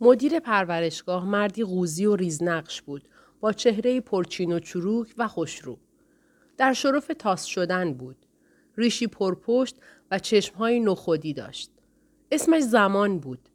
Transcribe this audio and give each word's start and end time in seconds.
مدیر 0.00 0.40
پرورشگاه 0.40 1.24
مردی 1.24 1.64
غوزی 1.64 2.06
و 2.06 2.16
ریزنقش 2.16 2.82
بود 2.82 3.08
با 3.40 3.52
چهره 3.52 4.00
پرچین 4.00 4.52
و 4.52 4.58
چروک 4.58 5.14
و 5.18 5.28
خوشرو. 5.28 5.78
در 6.56 6.72
شرف 6.72 7.10
تاس 7.18 7.44
شدن 7.44 7.94
بود. 7.94 8.16
ریشی 8.76 9.06
پرپشت 9.06 9.76
و 10.10 10.18
چشمهای 10.18 10.80
نخودی 10.80 11.32
داشت. 11.32 11.70
اسمش 12.32 12.62
زمان 12.62 13.18
بود. 13.18 13.48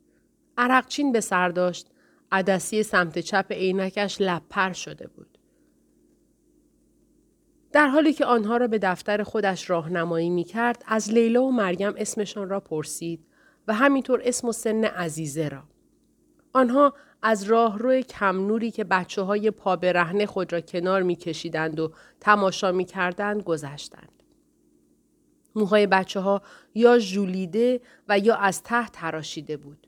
عرقچین 0.58 1.12
به 1.12 1.22
سر 1.22 1.50
داشت. 1.50 1.88
عدسی 2.32 2.84
سمت 2.84 3.20
چپ 3.20 3.52
عینکش 3.52 4.18
لپر 4.20 4.74
شده 4.74 5.08
بود. 5.08 5.38
در 7.72 7.88
حالی 7.88 8.14
که 8.14 8.26
آنها 8.26 8.58
را 8.58 8.68
به 8.68 8.80
دفتر 8.80 9.24
خودش 9.24 9.70
راهنمایی 9.70 10.30
می 10.30 10.44
کرد، 10.44 10.84
از 10.88 11.12
لیلا 11.12 11.44
و 11.44 11.52
مریم 11.52 11.94
اسمشان 11.98 12.50
را 12.50 12.60
پرسید 12.60 13.26
و 13.68 13.74
همینطور 13.74 14.22
اسم 14.24 14.48
و 14.48 14.52
سن 14.52 14.86
عزیزه 14.86 15.48
را. 15.48 15.64
آنها 16.56 16.94
از 17.22 17.44
راهرو 17.44 18.02
کم 18.02 18.48
نوری 18.48 18.72
که 18.72 18.84
بچه 18.84 19.22
های 19.22 19.52
پا 19.52 19.78
خود 20.26 20.54
را 20.54 20.62
کنار 20.62 21.04
می 21.04 21.16
کشیدند 21.16 21.80
و 21.80 21.92
تماشا 22.20 22.72
می 22.72 22.86
کردند 22.86 23.44
گذشتند. 23.44 24.24
موهای 25.56 25.88
بچه 25.88 26.20
ها 26.20 26.42
یا 26.76 27.00
ژولیده 27.00 27.82
و 28.10 28.20
یا 28.20 28.36
از 28.36 28.64
ته 28.64 28.88
تراشیده 28.88 29.58
بود. 29.58 29.88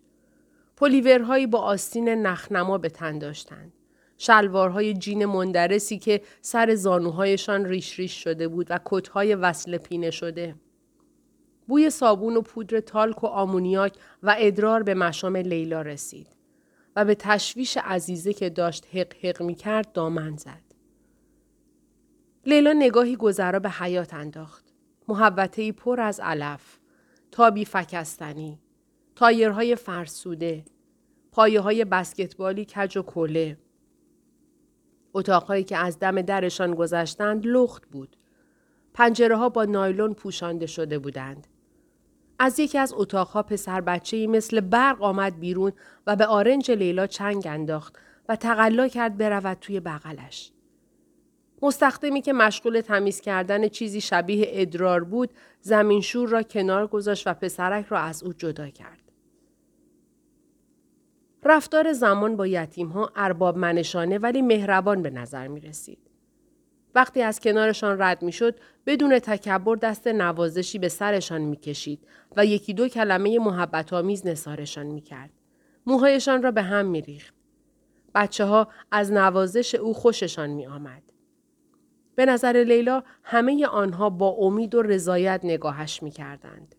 پلیورهایی 0.77 1.47
با 1.47 1.59
آستین 1.59 2.09
نخنما 2.09 2.77
به 2.77 2.89
تن 2.89 3.19
داشتند. 3.19 3.73
شلوارهای 4.17 4.93
جین 4.93 5.25
مندرسی 5.25 5.99
که 5.99 6.21
سر 6.41 6.75
زانوهایشان 6.75 7.65
ریش 7.65 7.99
ریش 7.99 8.23
شده 8.23 8.47
بود 8.47 8.67
و 8.69 8.79
کتهای 8.85 9.35
وصل 9.35 9.77
پینه 9.77 10.11
شده. 10.11 10.55
بوی 11.67 11.89
صابون 11.89 12.37
و 12.37 12.41
پودر 12.41 12.79
تالک 12.79 13.23
و 13.23 13.27
آمونیاک 13.27 13.93
و 14.23 14.35
ادرار 14.39 14.83
به 14.83 14.93
مشام 14.93 15.35
لیلا 15.35 15.81
رسید 15.81 16.36
و 16.97 17.05
به 17.05 17.15
تشویش 17.15 17.77
عزیزه 17.77 18.33
که 18.33 18.49
داشت 18.49 18.87
حق 18.95 19.13
حق 19.15 19.41
می 19.41 19.55
کرد 19.55 19.91
دامن 19.91 20.35
زد. 20.35 20.61
لیلا 22.45 22.73
نگاهی 22.73 23.15
گذرا 23.15 23.59
به 23.59 23.69
حیات 23.69 24.13
انداخت. 24.13 24.65
محوطه 25.07 25.71
پر 25.71 26.01
از 26.01 26.19
علف، 26.19 26.79
تابی 27.31 27.65
فکستنی، 27.65 28.59
تایرهای 29.15 29.75
فرسوده، 29.75 30.65
پایه 31.31 31.61
های 31.61 31.85
بسکتبالی 31.85 32.65
کج 32.65 32.97
و 32.97 33.01
کله. 33.01 33.57
اتاقهایی 35.13 35.63
که 35.63 35.77
از 35.77 35.99
دم 35.99 36.21
درشان 36.21 36.75
گذشتند 36.75 37.45
لخت 37.45 37.85
بود. 37.85 38.17
پنجره 38.93 39.37
ها 39.37 39.49
با 39.49 39.65
نایلون 39.65 40.13
پوشانده 40.13 40.65
شده 40.65 40.99
بودند. 40.99 41.47
از 42.39 42.59
یکی 42.59 42.77
از 42.77 42.93
اتاقها 42.97 43.43
پسر 43.43 43.81
بچه 43.81 44.27
مثل 44.27 44.59
برق 44.59 45.03
آمد 45.03 45.39
بیرون 45.39 45.71
و 46.07 46.15
به 46.15 46.25
آرنج 46.25 46.71
لیلا 46.71 47.07
چنگ 47.07 47.47
انداخت 47.47 47.95
و 48.29 48.35
تقلا 48.35 48.87
کرد 48.87 49.17
برود 49.17 49.57
توی 49.61 49.79
بغلش. 49.79 50.51
مستخدمی 51.61 52.21
که 52.21 52.33
مشغول 52.33 52.81
تمیز 52.81 53.21
کردن 53.21 53.67
چیزی 53.67 54.01
شبیه 54.01 54.47
ادرار 54.49 55.03
بود 55.03 55.29
زمین 55.61 56.01
شور 56.01 56.29
را 56.29 56.43
کنار 56.43 56.87
گذاشت 56.87 57.27
و 57.27 57.33
پسرک 57.33 57.85
را 57.85 57.99
از 57.99 58.23
او 58.23 58.33
جدا 58.33 58.69
کرد. 58.69 59.11
رفتار 61.43 61.93
زمان 61.93 62.35
با 62.35 62.47
یتیم 62.47 62.87
ها 62.87 63.11
ارباب 63.15 63.57
منشانه 63.57 64.17
ولی 64.17 64.41
مهربان 64.41 65.01
به 65.01 65.09
نظر 65.09 65.47
می 65.47 65.59
رسید. 65.59 66.06
وقتی 66.97 67.21
از 67.21 67.39
کنارشان 67.39 68.01
رد 68.01 68.21
می 68.21 68.31
شد 68.31 68.55
بدون 68.85 69.19
تکبر 69.19 69.75
دست 69.75 70.07
نوازشی 70.07 70.79
به 70.79 70.89
سرشان 70.89 71.41
می 71.41 71.57
کشید 71.57 72.07
و 72.37 72.45
یکی 72.45 72.73
دو 72.73 72.87
کلمه 72.87 73.39
محبت 73.39 73.93
آمیز 73.93 74.27
نثارشان 74.27 74.85
می 74.85 75.01
کرد. 75.01 75.29
موهایشان 75.85 76.43
را 76.43 76.51
به 76.51 76.61
هم 76.61 76.85
می 76.85 77.01
ریخت. 77.01 77.33
بچه 78.15 78.45
ها 78.45 78.67
از 78.91 79.11
نوازش 79.11 79.75
او 79.75 79.93
خوششان 79.93 80.49
می 80.49 80.67
آمد. 80.67 81.03
به 82.15 82.25
نظر 82.25 82.63
لیلا 82.67 83.03
همه 83.23 83.67
آنها 83.67 84.09
با 84.09 84.29
امید 84.29 84.75
و 84.75 84.81
رضایت 84.81 85.41
نگاهش 85.43 86.03
می 86.03 86.11
کردند. 86.11 86.75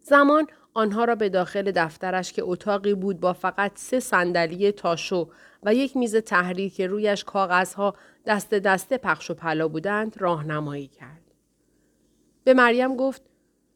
زمان 0.00 0.46
آنها 0.76 1.04
را 1.04 1.14
به 1.14 1.28
داخل 1.28 1.70
دفترش 1.70 2.32
که 2.32 2.42
اتاقی 2.44 2.94
بود 2.94 3.20
با 3.20 3.32
فقط 3.32 3.72
سه 3.74 4.00
صندلی 4.00 4.72
تاشو 4.72 5.30
و 5.62 5.74
یک 5.74 5.96
میز 5.96 6.16
تحریر 6.16 6.72
که 6.72 6.86
رویش 6.86 7.24
کاغذها 7.24 7.94
دست 8.26 8.54
دسته 8.54 8.98
پخش 8.98 9.30
و 9.30 9.34
پلا 9.34 9.68
بودند 9.68 10.16
راهنمایی 10.18 10.86
کرد. 10.86 11.22
به 12.44 12.54
مریم 12.54 12.96
گفت 12.96 13.22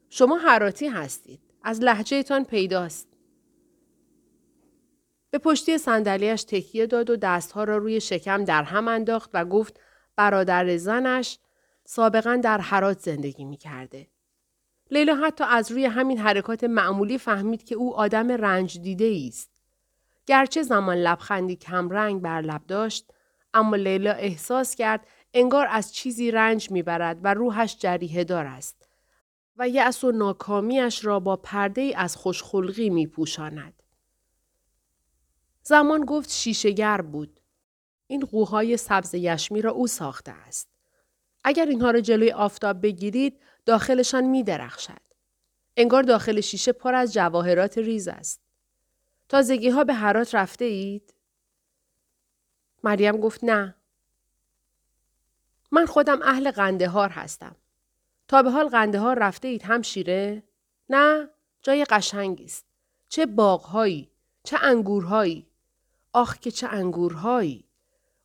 شما 0.09 0.37
حراتی 0.37 0.87
هستید. 0.87 1.39
از 1.63 1.81
لحجهتان 1.81 2.45
پیداست. 2.45 3.07
به 5.31 5.37
پشتی 5.37 5.77
صندلیاش 5.77 6.43
تکیه 6.43 6.87
داد 6.87 7.09
و 7.09 7.15
دستها 7.15 7.63
را 7.63 7.77
روی 7.77 8.01
شکم 8.01 8.43
در 8.43 8.63
هم 8.63 8.87
انداخت 8.87 9.29
و 9.33 9.45
گفت 9.45 9.79
برادر 10.15 10.77
زنش 10.77 11.39
سابقا 11.85 12.35
در 12.35 12.57
حرات 12.57 12.99
زندگی 12.99 13.45
می 13.45 13.57
کرده. 13.57 14.07
لیلا 14.91 15.15
حتی 15.15 15.43
از 15.43 15.71
روی 15.71 15.85
همین 15.85 16.17
حرکات 16.17 16.63
معمولی 16.63 17.17
فهمید 17.17 17.63
که 17.63 17.75
او 17.75 17.95
آدم 17.95 18.31
رنج 18.31 18.79
دیده 18.79 19.25
است. 19.27 19.51
گرچه 20.25 20.63
زمان 20.63 20.97
لبخندی 20.97 21.55
کمرنگ 21.55 22.21
بر 22.21 22.41
لب 22.41 22.61
داشت، 22.67 23.13
اما 23.53 23.75
لیلا 23.75 24.11
احساس 24.11 24.75
کرد 24.75 25.07
انگار 25.33 25.67
از 25.69 25.93
چیزی 25.93 26.31
رنج 26.31 26.71
می‌برد 26.71 27.19
و 27.23 27.33
روحش 27.33 27.77
جریه 27.79 28.23
دار 28.23 28.45
است 28.45 28.89
و 29.57 29.69
یأس 29.69 30.03
و 30.03 30.11
ناکامیش 30.11 31.05
را 31.05 31.19
با 31.19 31.35
پرده 31.35 31.81
ای 31.81 31.93
از 31.93 32.15
خوشخلقی 32.15 32.89
می 32.89 33.07
پوشاند. 33.07 33.83
زمان 35.63 36.05
گفت 36.05 36.29
شیشهگر 36.29 37.01
بود. 37.01 37.39
این 38.07 38.21
قوهای 38.21 38.77
سبز 38.77 39.13
یشمی 39.13 39.61
را 39.61 39.71
او 39.71 39.87
ساخته 39.87 40.31
است. 40.31 40.69
اگر 41.43 41.65
اینها 41.65 41.91
را 41.91 42.01
جلوی 42.01 42.31
آفتاب 42.31 42.81
بگیرید 42.81 43.39
داخلشان 43.65 44.23
می 44.23 44.43
درخشد. 44.43 45.01
انگار 45.77 46.03
داخل 46.03 46.41
شیشه 46.41 46.71
پر 46.71 46.95
از 46.95 47.13
جواهرات 47.13 47.77
ریز 47.77 48.07
است. 48.07 48.41
تازگی 49.29 49.69
ها 49.69 49.83
به 49.83 49.93
هرات 49.93 50.35
رفته 50.35 50.65
اید؟ 50.65 51.13
مریم 52.83 53.17
گفت 53.17 53.43
نه. 53.43 53.75
من 55.71 55.85
خودم 55.85 56.21
اهل 56.21 56.51
قندهار 56.51 57.09
هستم. 57.09 57.55
تا 58.27 58.43
به 58.43 58.51
حال 58.51 58.67
قندهار 58.67 59.19
رفته 59.19 59.47
اید 59.47 59.63
همشیره؟ 59.63 60.43
نه، 60.89 61.29
جای 61.61 61.85
قشنگی 61.85 62.45
است. 62.45 62.65
چه 63.09 63.25
باغهایی، 63.25 64.11
چه 64.43 64.57
انگورهایی. 64.61 65.47
آخ 66.13 66.37
که 66.37 66.51
چه 66.51 66.67
انگورهایی. 66.67 67.65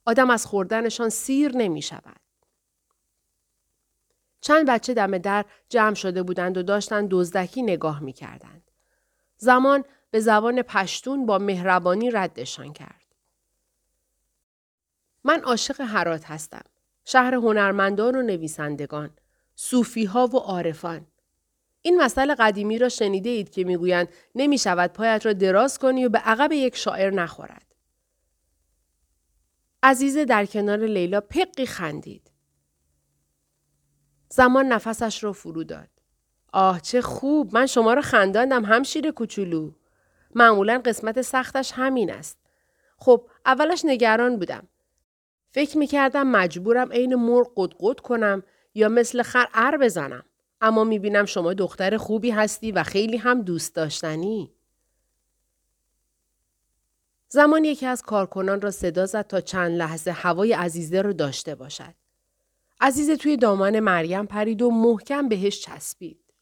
آدم 0.07 0.31
از 0.31 0.47
خوردنشان 0.47 1.09
سیر 1.09 1.57
نمی 1.57 1.83
شود. 1.83 2.21
چند 4.41 4.71
بچه 4.71 4.95
دم 4.95 5.19
در 5.19 5.45
جمع 5.69 5.95
شده 5.95 6.23
بودند 6.23 6.59
و 6.59 6.63
داشتند 6.63 7.09
دزدکی 7.11 7.63
نگاه 7.63 8.01
می 8.01 8.13
کردند. 8.13 8.71
زمان 9.37 9.85
به 10.11 10.21
زبان 10.21 10.63
پشتون 10.63 11.27
با 11.27 11.39
مهربانی 11.39 12.11
ردشان 12.11 12.73
کرد. 12.73 13.07
من 15.25 15.41
عاشق 15.41 15.81
هرات 15.81 16.25
هستم. 16.25 16.65
شهر 17.05 17.35
هنرمندان 17.35 18.17
و 18.17 18.23
نویسندگان. 18.23 19.11
صوفی 19.55 20.05
ها 20.05 20.27
و 20.27 20.37
عارفان. 20.37 21.07
این 21.83 22.01
مسئله 22.01 22.35
قدیمی 22.35 22.79
را 22.79 22.89
شنیده 22.89 23.31
اید 23.31 23.51
که 23.51 23.65
می‌گویند 23.65 24.09
نمی 24.35 24.59
شود 24.59 24.93
پایت 24.93 25.27
را 25.27 25.33
دراز 25.33 25.79
کنی 25.79 26.05
و 26.05 26.09
به 26.09 26.19
عقب 26.19 26.53
یک 26.53 26.77
شاعر 26.77 27.11
نخورد. 27.11 27.75
عزیزه 29.83 30.25
در 30.25 30.47
کنار 30.47 30.79
لیلا 30.79 31.21
پقی 31.21 31.67
خندید. 31.67 32.31
زمان 34.29 34.67
نفسش 34.67 35.25
را 35.25 35.33
فرو 35.33 35.65
داد. 35.65 35.89
آه 36.53 36.81
چه 36.81 37.03
خوب 37.03 37.55
من 37.55 37.67
شما 37.67 37.95
را 37.95 38.03
خنداندم 38.03 38.65
همشیر 38.65 39.11
کوچولو. 39.11 39.73
معمولا 40.35 40.83
قسمت 40.85 41.23
سختش 41.23 41.73
همین 41.75 42.13
است. 42.13 42.39
خب 42.99 43.29
اولش 43.47 43.85
نگران 43.85 44.39
بودم. 44.39 44.69
فکر 45.51 45.79
می‌کردم 45.79 46.27
مجبورم 46.27 46.93
عین 46.93 47.15
مرغ 47.15 47.53
قدقد 47.57 48.01
کنم 48.01 48.43
یا 48.75 48.89
مثل 48.89 49.23
خر 49.23 49.47
ار 49.55 49.79
بزنم. 49.79 50.25
اما 50.61 50.85
می‌بینم 50.85 51.25
شما 51.25 51.55
دختر 51.55 51.97
خوبی 51.97 52.31
هستی 52.31 52.73
و 52.73 52.83
خیلی 52.83 53.17
هم 53.17 53.43
دوست 53.43 53.75
داشتنی. 53.75 54.53
زمان 57.29 57.65
یکی 57.65 57.87
از 57.87 58.03
کارکنان 58.03 58.61
را 58.61 58.71
صدا 58.71 59.07
زد 59.07 59.27
تا 59.27 59.41
چند 59.41 59.73
لحظه 59.77 60.11
هوای 60.11 60.53
عزیزه 60.53 61.03
را 61.03 61.13
داشته 61.13 61.55
باشد. 61.55 61.95
عزیزه 62.81 63.17
توی 63.17 63.37
دامان 63.37 63.81
مریم 63.81 64.27
پرید 64.27 64.63
و 64.63 64.71
محکم 64.71 65.29
بهش 65.29 65.61
چسبید. 65.61 66.35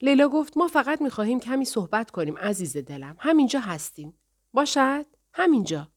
لیلا 0.00 0.28
گفت 0.28 0.56
ما 0.56 0.68
فقط 0.68 1.02
می‌خواهیم 1.02 1.40
کمی 1.40 1.64
صحبت 1.64 2.10
کنیم 2.10 2.38
عزیز 2.38 2.76
دلم. 2.76 3.16
همینجا 3.18 3.60
هستیم. 3.60 4.14
باشد؟ 4.52 5.06
همینجا. 5.32 5.90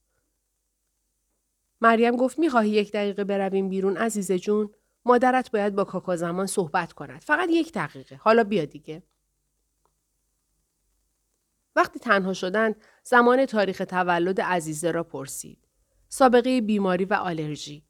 مریم 1.81 2.15
گفت 2.15 2.39
می‌خواهی 2.39 2.69
یک 2.69 2.91
دقیقه 2.91 3.23
برویم 3.23 3.69
بیرون 3.69 3.97
عزیز 3.97 4.31
جون؟ 4.31 4.73
مادرت 5.05 5.51
باید 5.51 5.75
با 5.75 5.83
کاکا 5.83 6.15
زمان 6.15 6.45
صحبت 6.45 6.93
کند. 6.93 7.21
فقط 7.21 7.49
یک 7.51 7.73
دقیقه. 7.73 8.15
حالا 8.15 8.43
بیا 8.43 8.65
دیگه. 8.65 9.03
وقتی 11.75 11.99
تنها 11.99 12.33
شدند 12.33 12.75
زمان 13.03 13.45
تاریخ 13.45 13.83
تولد 13.89 14.41
عزیزه 14.41 14.91
را 14.91 15.03
پرسید. 15.03 15.67
سابقه 16.09 16.61
بیماری 16.61 17.05
و 17.05 17.13
آلرژی. 17.13 17.86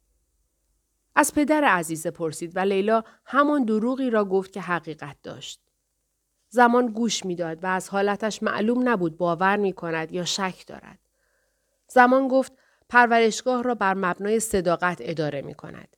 از 1.19 1.33
پدر 1.33 1.63
عزیزه 1.63 2.11
پرسید 2.11 2.55
و 2.55 2.59
لیلا 2.59 3.03
همان 3.25 3.63
دروغی 3.63 4.09
را 4.09 4.25
گفت 4.25 4.53
که 4.53 4.61
حقیقت 4.61 5.15
داشت. 5.23 5.61
زمان 6.49 6.87
گوش 6.87 7.25
می‌داد 7.25 7.63
و 7.63 7.67
از 7.67 7.89
حالتش 7.89 8.43
معلوم 8.43 8.89
نبود 8.89 9.17
باور 9.17 9.57
می 9.57 9.73
کند 9.73 10.11
یا 10.11 10.25
شک 10.25 10.67
دارد. 10.67 10.99
زمان 11.87 12.27
گفت 12.27 12.51
پرورشگاه 12.89 13.63
را 13.63 13.75
بر 13.75 13.93
مبنای 13.93 14.39
صداقت 14.39 14.97
اداره 15.01 15.41
می 15.41 15.53
کند. 15.53 15.95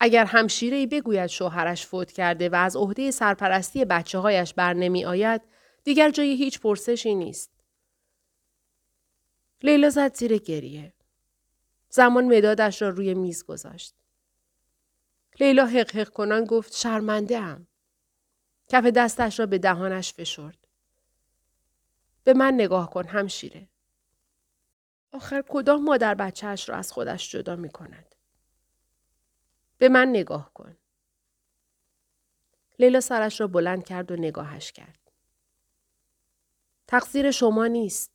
اگر 0.00 0.24
همشیره 0.24 0.86
بگوید 0.86 1.26
شوهرش 1.26 1.86
فوت 1.86 2.12
کرده 2.12 2.48
و 2.48 2.54
از 2.54 2.76
عهده 2.76 3.10
سرپرستی 3.10 3.84
بچه 3.84 4.18
هایش 4.18 4.54
بر 4.54 4.74
نمی 4.74 5.04
آید، 5.04 5.42
دیگر 5.84 6.10
جای 6.10 6.34
هیچ 6.36 6.60
پرسشی 6.60 7.14
نیست. 7.14 7.50
لیلا 9.62 9.90
زد 9.90 10.14
زیر 10.14 10.38
گریه. 10.38 10.92
زمان 11.88 12.36
مدادش 12.36 12.82
را 12.82 12.88
روی 12.88 13.14
میز 13.14 13.44
گذاشت. 13.44 13.94
لیلا 15.40 15.66
حق 15.66 15.96
حق 15.96 16.08
کنان 16.08 16.44
گفت 16.44 16.72
شرمنده 16.72 17.38
ام. 17.38 17.66
کف 18.68 18.84
دستش 18.84 19.40
را 19.40 19.46
به 19.46 19.58
دهانش 19.58 20.12
فشرد. 20.12 20.58
به 22.24 22.34
من 22.34 22.54
نگاه 22.54 22.90
کن 22.90 23.06
همشیره. 23.06 23.68
آخر 25.12 25.44
کدام 25.48 25.84
مادر 25.84 26.14
بچهش 26.14 26.68
را 26.68 26.76
از 26.76 26.92
خودش 26.92 27.30
جدا 27.30 27.56
می 27.56 27.70
کند؟ 27.70 28.14
به 29.78 29.88
من 29.88 30.08
نگاه 30.08 30.54
کن. 30.54 30.76
لیلا 32.78 33.00
سرش 33.00 33.40
را 33.40 33.46
بلند 33.46 33.84
کرد 33.84 34.12
و 34.12 34.16
نگاهش 34.16 34.72
کرد. 34.72 34.98
تقصیر 36.86 37.30
شما 37.30 37.66
نیست. 37.66 38.12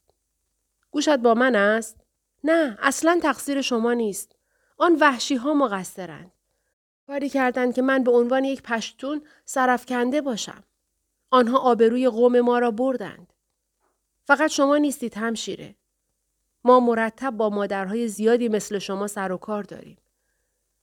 گوشت 0.91 1.17
با 1.17 1.33
من 1.33 1.56
است؟ 1.56 1.97
نه 2.44 2.77
اصلا 2.81 3.19
تقصیر 3.24 3.62
شما 3.62 3.94
نیست. 3.94 4.35
آن 4.77 4.95
وحشی 4.95 5.35
ها 5.35 5.53
مقصرند. 5.53 6.31
کاری 7.12 7.30
کردند 7.30 7.74
که 7.74 7.81
من 7.81 8.04
به 8.04 8.12
عنوان 8.12 8.44
یک 8.44 8.62
پشتون 8.62 9.22
سرفکنده 9.46 10.22
باشم. 10.22 10.63
آنها 11.31 11.58
آبروی 11.58 12.10
قوم 12.10 12.40
ما 12.40 12.60
را 12.60 12.72
بردند. 12.72 13.34
فقط 14.24 14.50
شما 14.50 14.78
نیستید 14.78 15.18
همشیره. 15.18 15.75
ما 16.63 16.80
مرتب 16.80 17.30
با 17.31 17.50
مادرهای 17.50 18.08
زیادی 18.08 18.50
مثل 18.50 18.80
شما 18.80 19.08
سر 19.08 19.31
و 19.31 19.38
کار 19.38 19.63
داریم. 19.63 19.98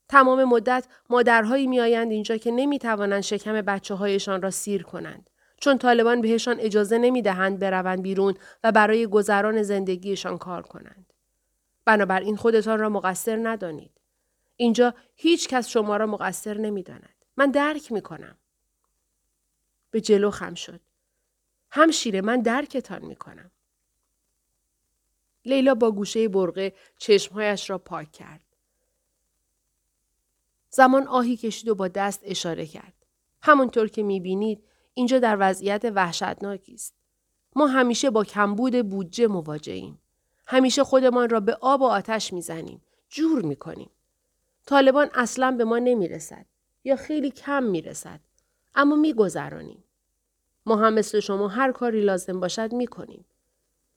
تمام 0.09 0.45
مدت 0.45 0.87
مادرهایی 1.11 1.67
میآیند 1.67 2.13
اینجا 2.13 2.37
که 2.37 2.51
نمی‌توانند 2.51 3.23
شکم 3.23 3.61
بچه 3.61 3.95
هایشان 3.95 4.43
را 4.43 4.51
سیر 4.51 4.83
کنند. 4.83 5.31
چون 5.61 5.79
طالبان 5.79 6.21
بهشان 6.21 6.57
اجازه 6.61 6.99
نمی 6.99 7.23
دهند 7.23 7.59
بروند 7.59 8.03
بیرون 8.03 8.35
و 8.65 8.73
برای 8.73 9.07
گذران 9.07 9.63
زندگیشان 9.63 10.39
کار 10.39 10.63
کنند. 10.63 11.13
بنابراین 11.85 12.37
خودتان 12.37 12.79
را 12.79 12.89
مقصر 12.89 13.49
ندانید. 13.49 13.98
اینجا 14.61 14.95
هیچ 15.15 15.49
کس 15.49 15.69
شما 15.69 15.97
را 15.97 16.07
مقصر 16.07 16.59
نمی 16.59 16.83
داند. 16.83 17.25
من 17.37 17.51
درک 17.51 17.93
می 17.93 18.03
کنم. 18.03 18.39
به 19.91 20.01
جلو 20.01 20.31
خم 20.31 20.55
شد. 20.55 20.81
همشیره 21.71 22.21
من 22.21 22.41
درکتان 22.41 23.05
می 23.05 23.17
کنم. 23.17 23.51
لیلا 25.45 25.75
با 25.75 25.91
گوشه 25.91 26.29
برقه 26.29 26.75
چشمهایش 26.99 27.71
را 27.71 27.79
پاک 27.79 28.13
کرد. 28.13 28.45
زمان 30.71 31.07
آهی 31.07 31.37
کشید 31.37 31.69
و 31.69 31.75
با 31.75 31.89
دست 31.89 32.21
اشاره 32.23 32.67
کرد. 32.67 32.95
همونطور 33.43 33.89
که 33.89 34.03
می 34.03 34.21
بینید 34.21 34.65
اینجا 34.95 35.19
در 35.19 35.37
وضعیت 35.41 35.85
وحشتناکی 35.95 36.75
است. 36.75 36.95
ما 37.57 37.67
همیشه 37.67 38.11
با 38.11 38.25
کمبود 38.25 38.89
بودجه 38.89 39.27
مواجهیم. 39.27 40.01
همیشه 40.47 40.85
خودمان 40.85 41.29
را 41.29 41.41
به 41.41 41.55
آب 41.61 41.81
و 41.81 41.85
آتش 41.85 42.33
می‌زنیم. 42.33 42.83
جور 43.09 43.43
می‌کنیم. 43.43 43.91
طالبان 44.69 45.11
اصلا 45.15 45.51
به 45.51 45.65
ما 45.65 45.79
نمی‌رسد 45.79 46.47
یا 46.85 46.97
خیلی 46.97 47.31
کم 47.31 47.63
می‌رسد. 47.63 48.21
اما 48.75 48.97
میگذرانیم. 48.97 49.85
ما 50.67 50.77
هم 50.77 50.95
مثل 50.95 51.21
شما 51.21 51.49
هر 51.49 51.73
کاری 51.73 52.01
لازم 52.01 52.41
باشد 52.41 52.73
می‌کنیم. 52.73 53.25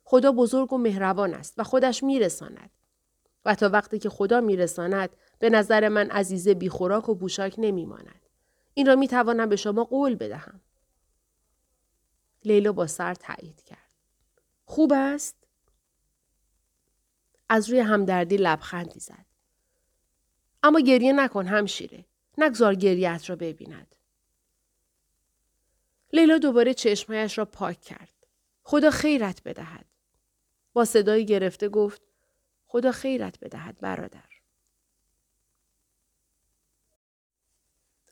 خدا 0.03 0.31
بزرگ 0.31 0.73
و 0.73 0.77
مهربان 0.77 1.33
است 1.33 1.59
و 1.59 1.63
خودش 1.63 2.03
میرساند. 2.03 2.69
و 3.45 3.55
تا 3.55 3.69
وقتی 3.69 3.99
که 3.99 4.09
خدا 4.09 4.41
میرساند 4.41 5.09
به 5.39 5.49
نظر 5.49 5.87
من 5.89 6.09
عزیزه 6.09 6.53
بیخوراک 6.53 7.09
و 7.09 7.15
بوشاک 7.15 7.55
نمیماند. 7.57 8.21
این 8.73 8.87
را 8.87 8.95
می 8.95 9.07
توانم 9.07 9.49
به 9.49 9.55
شما 9.55 9.83
قول 9.83 10.15
بدهم. 10.15 10.61
لیلا 12.45 12.71
با 12.71 12.87
سر 12.87 13.13
تایید 13.13 13.61
کرد. 13.63 13.91
خوب 14.65 14.93
است؟ 14.95 15.35
از 17.49 17.69
روی 17.69 17.79
همدردی 17.79 18.37
لبخندی 18.37 18.99
زد. 18.99 19.30
اما 20.63 20.79
گریه 20.79 21.13
نکن 21.13 21.45
همشیره. 21.45 22.05
نگذار 22.37 22.75
گریت 22.75 23.29
را 23.29 23.35
ببیند. 23.35 23.95
لیلا 26.13 26.37
دوباره 26.37 26.73
چشمهایش 26.73 27.37
را 27.37 27.45
پاک 27.45 27.81
کرد. 27.81 28.13
خدا 28.63 28.91
خیرت 28.91 29.43
بدهد. 29.43 29.85
با 30.73 30.85
صدایی 30.85 31.25
گرفته 31.25 31.69
گفت 31.69 32.01
خدا 32.67 32.91
خیرت 32.91 33.39
بدهد 33.39 33.79
برادر. 33.79 34.31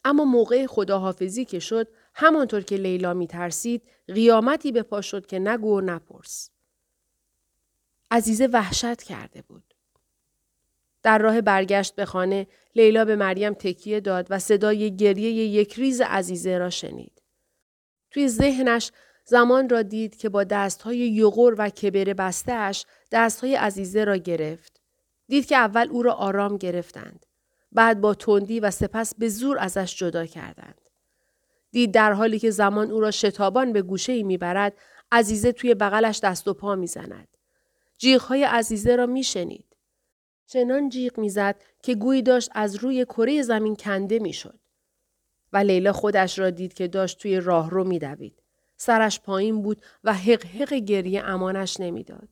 اما 0.06 0.26
موقع 0.26 0.66
خداحافظی 0.66 1.46
که 1.46 1.60
شد 1.60 1.88
همانطور 2.14 2.62
که 2.62 2.76
لیلا 2.76 3.14
می 3.14 3.28
ترسید 3.28 3.82
قیامتی 4.08 4.72
به 4.72 4.84
پا 4.84 5.02
شد 5.02 5.26
که 5.26 5.40
نگو 5.40 5.78
و 5.78 5.82
نپرس. 5.82 6.50
عزیزه 8.12 8.48
وحشت 8.48 9.04
کرده 9.04 9.42
بود. 9.42 9.69
در 11.04 11.18
راه 11.18 11.42
برگشت 11.42 11.96
به 11.96 12.06
خانه 12.06 12.48
لیلا 12.76 13.06
به 13.06 13.16
مریم 13.16 13.54
تکیه 13.54 14.00
داد 14.00 14.28
و 14.30 14.40
صدای 14.40 14.96
گریه 14.96 15.32
یک 15.32 15.74
ریز 15.74 16.02
عزیزه 16.02 16.58
را 16.58 16.70
شنید. 16.70 17.22
توی 18.12 18.28
ذهنش 18.28 18.92
زمان 19.26 19.70
را 19.70 19.82
دید 19.82 20.16
که 20.16 20.30
با 20.30 20.44
دستهای 20.44 20.98
یغور 20.98 21.56
و 21.58 21.70
کبر 21.70 22.14
بستهش 22.14 22.86
دستهای 23.12 23.56
عزیزه 23.56 24.04
را 24.04 24.18
گرفت. 24.18 24.82
دید 25.28 25.46
که 25.46 25.58
اول 25.58 25.88
او 25.92 26.04
را 26.04 26.14
آرام 26.14 26.58
گرفتند. 26.58 27.26
بعد 27.72 28.02
با 28.02 28.14
تندی 28.14 28.60
و 28.60 28.72
سپس 28.72 29.16
به 29.16 29.30
زور 29.30 29.58
ازش 29.60 29.96
جدا 29.98 30.26
کردند. 30.26 30.82
دید 31.72 31.92
در 31.92 32.14
حالی 32.14 32.40
که 32.40 32.52
زمان 32.52 32.92
او 32.92 33.00
را 33.00 33.12
شتابان 33.12 33.74
به 33.74 33.82
گوشه 33.82 34.14
ای 34.14 34.24
می‌برد 34.24 34.74
عزیزه 35.12 35.52
توی 35.52 35.76
بغلش 35.76 36.20
دست 36.20 36.48
و 36.48 36.54
پا 36.54 36.76
می‌زند. 36.76 37.28
های 38.20 38.44
عزیزه 38.44 38.96
را 38.96 39.06
میشنید. 39.06 39.69
چنان 40.50 40.90
جیغ 40.90 41.20
می‌زد 41.20 41.64
که 41.84 41.96
گویی 41.96 42.22
داشت 42.22 42.50
از 42.54 42.76
روی 42.76 43.06
کره 43.06 43.42
زمین 43.42 43.76
کنده 43.76 44.20
می‌شد. 44.20 44.60
و 45.54 45.58
لیلا 45.58 45.94
خودش 45.94 46.40
را 46.40 46.50
دید 46.50 46.74
که 46.74 46.88
داشت 46.88 47.18
توی 47.18 47.40
راه 47.40 47.70
رو 47.70 47.84
میدوید. 47.84 48.44
سرش 48.78 49.20
پایین 49.20 49.62
بود 49.62 49.82
و 50.04 50.14
حق 50.14 50.46
حق 50.46 50.74
گریه 50.74 51.24
امانش 51.24 51.80
نمی‌داد. 51.80 52.30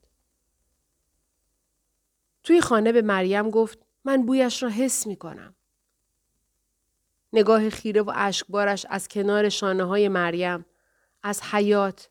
توی 2.43 2.61
خانه 2.61 2.91
به 2.91 3.01
مریم 3.01 3.49
گفت 3.49 3.79
من 4.05 4.25
بویش 4.25 4.63
را 4.63 4.69
حس 4.69 5.07
می 5.07 5.15
کنم. 5.15 5.55
نگاه 7.33 7.69
خیره 7.69 8.01
و 8.01 8.11
اشکبارش 8.15 8.85
از 8.89 9.07
کنار 9.07 9.49
شانه 9.49 9.83
های 9.83 10.09
مریم، 10.09 10.65
از 11.23 11.41
حیات، 11.41 12.09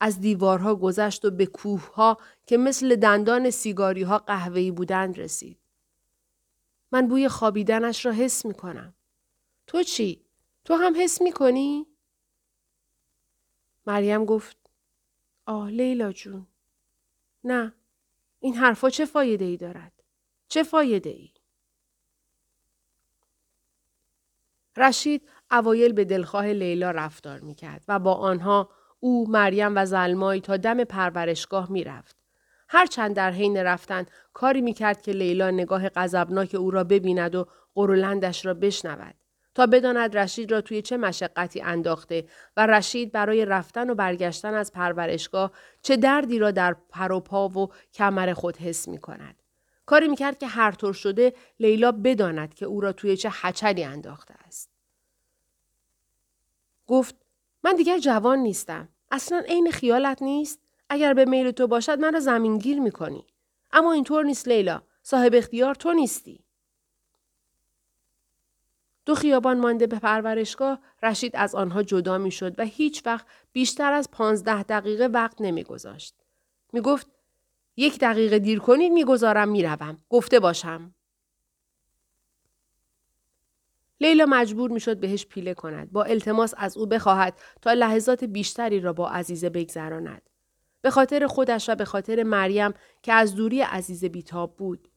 از 0.00 0.20
دیوارها 0.20 0.74
گذشت 0.74 1.24
و 1.24 1.30
به 1.30 1.46
کوهها 1.46 2.18
که 2.46 2.56
مثل 2.56 2.96
دندان 2.96 3.50
سیگاری 3.50 4.02
ها 4.02 4.18
قهوه‌ای 4.18 4.70
بودند 4.70 5.18
رسید. 5.18 5.58
من 6.92 7.08
بوی 7.08 7.28
خوابیدنش 7.28 8.06
را 8.06 8.12
حس 8.12 8.46
می 8.46 8.54
کنم. 8.54 8.94
تو 9.66 9.82
چی؟ 9.82 10.24
تو 10.64 10.74
هم 10.74 10.94
حس 10.96 11.22
می 11.22 11.32
کنی؟ 11.32 11.86
مریم 13.86 14.24
گفت 14.24 14.56
آه 15.46 15.70
لیلا 15.70 16.12
جون. 16.12 16.46
نه. 17.44 17.74
این 18.40 18.54
حرفا 18.54 18.90
چه 18.90 19.04
فایده 19.04 19.44
ای 19.44 19.56
دارد؟ 19.56 19.92
چه 20.48 20.62
فایده 20.62 21.10
ای؟ 21.10 21.30
رشید 24.76 25.28
اوایل 25.50 25.92
به 25.92 26.04
دلخواه 26.04 26.46
لیلا 26.46 26.90
رفتار 26.90 27.40
می‌کرد 27.40 27.84
و 27.88 27.98
با 27.98 28.14
آنها 28.14 28.70
او 29.00 29.30
مریم 29.30 29.76
و 29.76 29.86
زلمای 29.86 30.40
تا 30.40 30.56
دم 30.56 30.84
پرورشگاه 30.84 31.72
می‌رفت. 31.72 32.15
هرچند 32.68 33.16
در 33.16 33.30
حین 33.30 33.56
رفتن 33.56 34.06
کاری 34.32 34.60
می‌کرد 34.60 35.02
که 35.02 35.12
لیلا 35.12 35.50
نگاه 35.50 35.88
غضبناک 35.88 36.54
او 36.54 36.70
را 36.70 36.84
ببیند 36.84 37.34
و 37.34 37.46
قرولندش 37.74 38.46
را 38.46 38.54
بشنود 38.54 39.14
تا 39.54 39.66
بداند 39.66 40.16
رشید 40.16 40.52
را 40.52 40.60
توی 40.60 40.82
چه 40.82 40.96
مشقتی 40.96 41.60
انداخته 41.60 42.24
و 42.56 42.66
رشید 42.66 43.12
برای 43.12 43.44
رفتن 43.44 43.90
و 43.90 43.94
برگشتن 43.94 44.54
از 44.54 44.72
پرورشگاه 44.72 45.52
چه 45.82 45.96
دردی 45.96 46.38
را 46.38 46.50
در 46.50 46.76
پر 46.90 47.12
و 47.12 47.20
پا 47.20 47.48
و 47.48 47.68
کمر 47.94 48.32
خود 48.32 48.56
حس 48.56 48.88
می 48.88 48.98
کند. 48.98 49.42
کاری 49.86 50.08
می‌کرد 50.08 50.38
که 50.38 50.46
هر 50.46 50.72
طور 50.72 50.92
شده 50.92 51.34
لیلا 51.60 51.92
بداند 51.92 52.54
که 52.54 52.66
او 52.66 52.80
را 52.80 52.92
توی 52.92 53.16
چه 53.16 53.30
حچلی 53.42 53.84
انداخته 53.84 54.34
است. 54.46 54.70
گفت 56.86 57.14
من 57.64 57.76
دیگر 57.76 57.98
جوان 57.98 58.38
نیستم. 58.38 58.88
اصلا 59.10 59.42
عین 59.48 59.70
خیالت 59.70 60.22
نیست؟ 60.22 60.65
اگر 60.88 61.14
به 61.14 61.24
میل 61.24 61.50
تو 61.50 61.66
باشد 61.66 61.98
من 61.98 62.12
را 62.12 62.20
زمینگیر 62.20 62.80
می‌کنی 62.80 63.26
اما 63.72 63.92
اینطور 63.92 64.24
نیست 64.24 64.48
لیلا 64.48 64.82
صاحب 65.02 65.34
اختیار 65.34 65.74
تو 65.74 65.92
نیستی 65.92 66.44
دو 69.06 69.14
خیابان 69.14 69.60
مانده 69.60 69.86
به 69.86 69.98
پرورشگاه 69.98 70.80
رشید 71.02 71.36
از 71.36 71.54
آنها 71.54 71.82
جدا 71.82 72.18
می‌شد 72.18 72.58
و 72.58 72.64
هیچ 72.64 73.02
وقت 73.06 73.26
بیشتر 73.52 73.92
از 73.92 74.10
پانزده 74.10 74.62
دقیقه 74.62 75.06
وقت 75.06 75.40
نمیگذاشت. 75.40 76.14
می‌گفت 76.72 77.06
یک 77.76 77.98
دقیقه 77.98 78.38
دیر 78.38 78.58
کنید 78.58 78.92
می‌گذارم 78.92 79.48
می‌روم. 79.48 79.98
گفته 80.08 80.40
باشم. 80.40 80.94
لیلا 84.00 84.26
مجبور 84.28 84.70
می‌شد 84.70 85.00
بهش 85.00 85.26
پیله 85.26 85.54
کند. 85.54 85.92
با 85.92 86.04
التماس 86.04 86.54
از 86.56 86.76
او 86.76 86.86
بخواهد 86.86 87.40
تا 87.62 87.72
لحظات 87.72 88.24
بیشتری 88.24 88.80
را 88.80 88.92
با 88.92 89.08
عزیزه 89.08 89.50
بگذراند. 89.50 90.22
به 90.86 90.90
خاطر 90.90 91.26
خودش 91.26 91.68
و 91.68 91.74
به 91.74 91.84
خاطر 91.84 92.22
مریم 92.22 92.74
که 93.02 93.12
از 93.12 93.34
دوری 93.34 93.60
عزیزه 93.60 94.08
بیتاب 94.08 94.56
بود. 94.56 94.88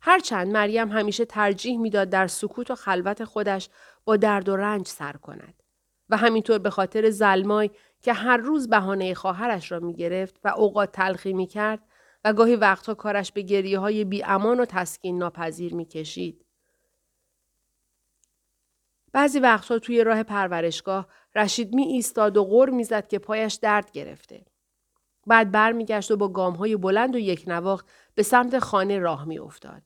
هرچند 0.00 0.52
مریم 0.52 0.88
همیشه 0.88 1.24
ترجیح 1.24 1.78
می‌داد 1.78 2.10
در 2.10 2.26
سکوت 2.26 2.70
و 2.70 2.74
خلوت 2.74 3.24
خودش 3.24 3.68
با 4.04 4.16
درد 4.16 4.48
و 4.48 4.56
رنج 4.56 4.88
سر 4.88 5.12
کند 5.12 5.62
و 6.10 6.16
همینطور 6.16 6.58
به 6.58 6.70
خاطر 6.70 7.10
زلمای 7.10 7.70
که 8.02 8.12
هر 8.12 8.36
روز 8.36 8.68
بهانه 8.68 9.14
خواهرش 9.14 9.72
را 9.72 9.80
می 9.80 9.94
گرفت 9.94 10.40
و 10.44 10.48
اوقات 10.48 10.92
تلخی 10.92 11.32
می 11.32 11.46
کرد 11.46 11.80
و 12.24 12.32
گاهی 12.32 12.56
وقتها 12.56 12.94
کارش 12.94 13.32
به 13.32 13.42
گریه 13.42 13.78
های 13.78 14.04
بی 14.04 14.24
امان 14.24 14.60
و 14.60 14.64
تسکین 14.64 15.18
ناپذیر 15.18 15.74
می 15.74 15.84
کشید. 15.84 16.44
بعضی 19.12 19.40
وقتها 19.40 19.78
توی 19.78 20.04
راه 20.04 20.22
پرورشگاه 20.22 21.06
رشید 21.34 21.74
می 21.74 21.82
ایستاد 21.82 22.36
و 22.36 22.44
غور 22.44 22.70
می‌زد 22.70 23.08
که 23.08 23.18
پایش 23.18 23.54
درد 23.54 23.90
گرفته. 23.90 24.53
بعد 25.26 25.50
برمیگشت 25.50 26.10
و 26.10 26.16
با 26.16 26.28
گام 26.28 26.54
های 26.54 26.76
بلند 26.76 27.14
و 27.14 27.18
یک 27.18 27.44
نواخت 27.46 27.86
به 28.14 28.22
سمت 28.22 28.58
خانه 28.58 28.98
راه 28.98 29.24
می 29.24 29.38
افتاد. 29.38 29.82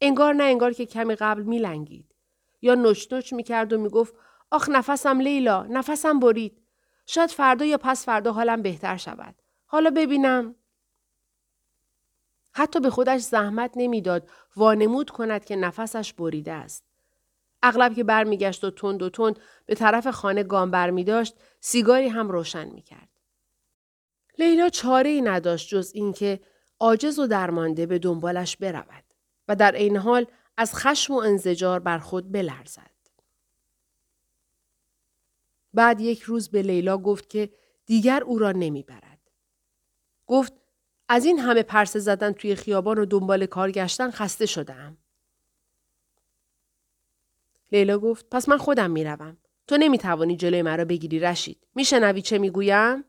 انگار 0.00 0.34
نه 0.34 0.44
انگار 0.44 0.72
که 0.72 0.86
کمی 0.86 1.14
قبل 1.14 1.42
میلنگید. 1.42 2.14
یا 2.62 2.74
نوچ 2.74 3.12
نوچ 3.12 3.32
می‌کرد 3.32 3.72
و 3.72 3.78
می‌گفت 3.78 4.14
آخ 4.50 4.68
نفسم 4.68 5.20
لیلا 5.20 5.66
نفسم 5.66 6.20
برید. 6.20 6.62
شاید 7.06 7.30
فردا 7.30 7.64
یا 7.64 7.78
پس 7.78 8.04
فردا 8.04 8.32
حالم 8.32 8.62
بهتر 8.62 8.96
شود. 8.96 9.34
حالا 9.66 9.90
ببینم. 9.90 10.54
حتی 12.52 12.80
به 12.80 12.90
خودش 12.90 13.20
زحمت 13.20 13.70
نمی‌داد 13.76 14.28
وانمود 14.56 15.10
کند 15.10 15.44
که 15.44 15.56
نفسش 15.56 16.12
بریده 16.12 16.52
است. 16.52 16.84
اغلب 17.62 17.94
که 17.94 18.04
برمیگشت 18.04 18.64
و 18.64 18.70
تند 18.70 19.02
و 19.02 19.10
تند 19.10 19.38
به 19.66 19.74
طرف 19.74 20.06
خانه 20.06 20.42
گام 20.42 20.70
برمی 20.70 21.04
داشت 21.04 21.34
سیگاری 21.60 22.08
هم 22.08 22.28
روشن 22.28 22.68
می‌کرد. 22.68 23.08
لیلا 24.38 24.68
چاره 24.68 25.10
ای 25.10 25.22
نداشت 25.22 25.68
جز 25.68 25.90
اینکه 25.94 26.40
عاجز 26.80 27.18
و 27.18 27.26
درمانده 27.26 27.86
به 27.86 27.98
دنبالش 27.98 28.56
برود 28.56 29.04
و 29.48 29.56
در 29.56 29.74
عین 29.74 29.96
حال 29.96 30.26
از 30.56 30.74
خشم 30.74 31.14
و 31.14 31.16
انزجار 31.16 31.80
بر 31.80 31.98
خود 31.98 32.32
بلرزد. 32.32 32.90
بعد 35.74 36.00
یک 36.00 36.22
روز 36.22 36.48
به 36.48 36.62
لیلا 36.62 36.98
گفت 36.98 37.30
که 37.30 37.50
دیگر 37.86 38.22
او 38.22 38.38
را 38.38 38.52
نمی‌برد. 38.52 39.18
گفت 40.26 40.52
از 41.08 41.24
این 41.24 41.38
همه 41.38 41.62
پرسه 41.62 41.98
زدن 41.98 42.32
توی 42.32 42.54
خیابان 42.54 42.98
و 42.98 43.04
دنبال 43.04 43.46
کار 43.46 43.70
گشتن 43.70 44.10
خسته 44.10 44.46
شدم. 44.46 44.96
لیلا 47.72 47.98
گفت 47.98 48.26
پس 48.30 48.48
من 48.48 48.58
خودم 48.58 48.90
می‌روم. 48.90 49.36
تو 49.66 49.76
نمی‌توانی 49.76 50.36
جلوی 50.36 50.62
مرا 50.62 50.84
بگیری 50.84 51.20
رشید. 51.20 51.66
میشنوی 51.74 52.22
چه 52.22 52.38
می‌گویم؟ 52.38 53.04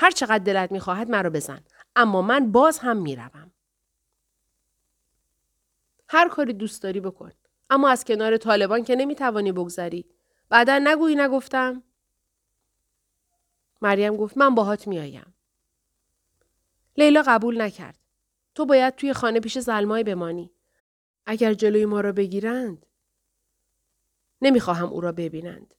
هر 0.00 0.10
چقدر 0.10 0.38
دلت 0.38 0.72
می‌خواهد 0.72 1.10
مرا 1.10 1.30
بزن. 1.30 1.60
اما 1.96 2.22
من 2.22 2.52
باز 2.52 2.78
هم 2.78 2.96
می‌روم. 2.96 3.52
هر 6.08 6.28
کاری 6.28 6.52
دوست 6.52 6.82
داری 6.82 7.00
بکن. 7.00 7.32
اما 7.70 7.88
از 7.88 8.04
کنار 8.04 8.36
طالبان 8.36 8.84
که 8.84 8.96
نمی‌توانی 8.96 9.52
بگذری. 9.52 10.04
بعدا 10.48 10.80
نگویی 10.84 11.16
نگفتم؟ 11.16 11.82
مریم 13.82 14.16
گفت 14.16 14.38
من 14.38 14.54
باهات 14.54 14.88
میآیم. 14.88 15.34
لیلا 16.96 17.22
قبول 17.26 17.60
نکرد. 17.60 17.98
تو 18.54 18.66
باید 18.66 18.94
توی 18.94 19.12
خانه 19.12 19.40
پیش 19.40 19.58
زلمای 19.58 20.04
بمانی. 20.04 20.50
اگر 21.26 21.54
جلوی 21.54 21.84
ما 21.84 22.00
را 22.00 22.12
بگیرند. 22.12 22.86
نمی‌خواهم 24.42 24.88
او 24.88 25.00
را 25.00 25.12
ببینند. 25.12 25.74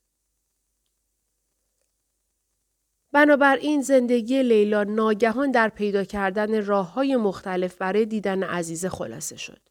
بنابراین 3.11 3.81
زندگی 3.81 4.43
لیلا 4.43 4.83
ناگهان 4.83 5.51
در 5.51 5.69
پیدا 5.69 6.03
کردن 6.03 6.65
راه 6.65 6.93
های 6.93 7.15
مختلف 7.15 7.75
برای 7.75 8.05
دیدن 8.05 8.43
عزیزه 8.43 8.89
خلاصه 8.89 9.37
شد. 9.37 9.61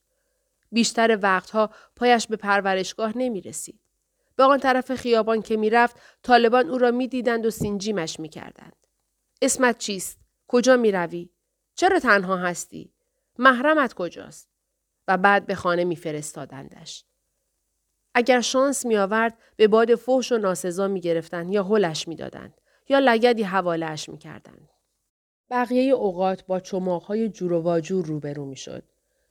بیشتر 0.73 1.19
وقتها 1.23 1.71
پایش 1.97 2.27
به 2.27 2.37
پرورشگاه 2.37 3.13
نمی 3.19 3.41
رسید. 3.41 3.81
به 4.37 4.45
آن 4.45 4.59
طرف 4.59 4.95
خیابان 4.95 5.43
که 5.43 5.57
می‌رفت 5.57 5.97
طالبان 6.23 6.69
او 6.69 6.79
را 6.79 6.91
می‌دیدند 6.91 7.47
و 7.47 7.51
سینجیمش 7.51 8.21
می‌کردند. 8.21 8.77
اسمت 9.43 9.79
چیست؟ 9.79 10.19
کجا 10.49 10.77
می 10.77 10.93
روی؟ 10.93 11.31
چرا 11.75 11.99
تنها 11.99 12.37
هستی؟ 12.37 12.93
محرمت 13.39 13.95
کجاست؟ 13.95 14.49
و 15.09 15.17
بعد 15.17 15.47
به 15.47 15.55
خانه 15.55 15.85
میفرستادندش. 15.85 17.05
اگر 18.15 18.41
شانس 18.41 18.87
می 18.87 18.97
آورد 18.97 19.39
به 19.57 19.69
باد 19.69 19.95
فحش 19.95 20.33
و 20.33 20.39
ناسزا 20.39 20.89
می 20.89 21.01
گرفتند 21.01 21.53
یا 21.53 21.65
هلش 21.65 22.09
می 22.09 22.17
دادند 22.17 22.60
یا 22.91 22.99
لگدی 22.99 23.43
حوالهش 23.43 24.09
می 24.09 24.19
کردند. 24.19 24.69
بقیه 25.51 25.93
اوقات 25.93 26.47
با 26.47 26.61
چماقهای 26.61 27.29
جور 27.29 27.53
و 27.53 27.61
واجور 27.61 28.07
روبرو 28.07 28.45
می 28.47 28.57
شد. 28.57 28.83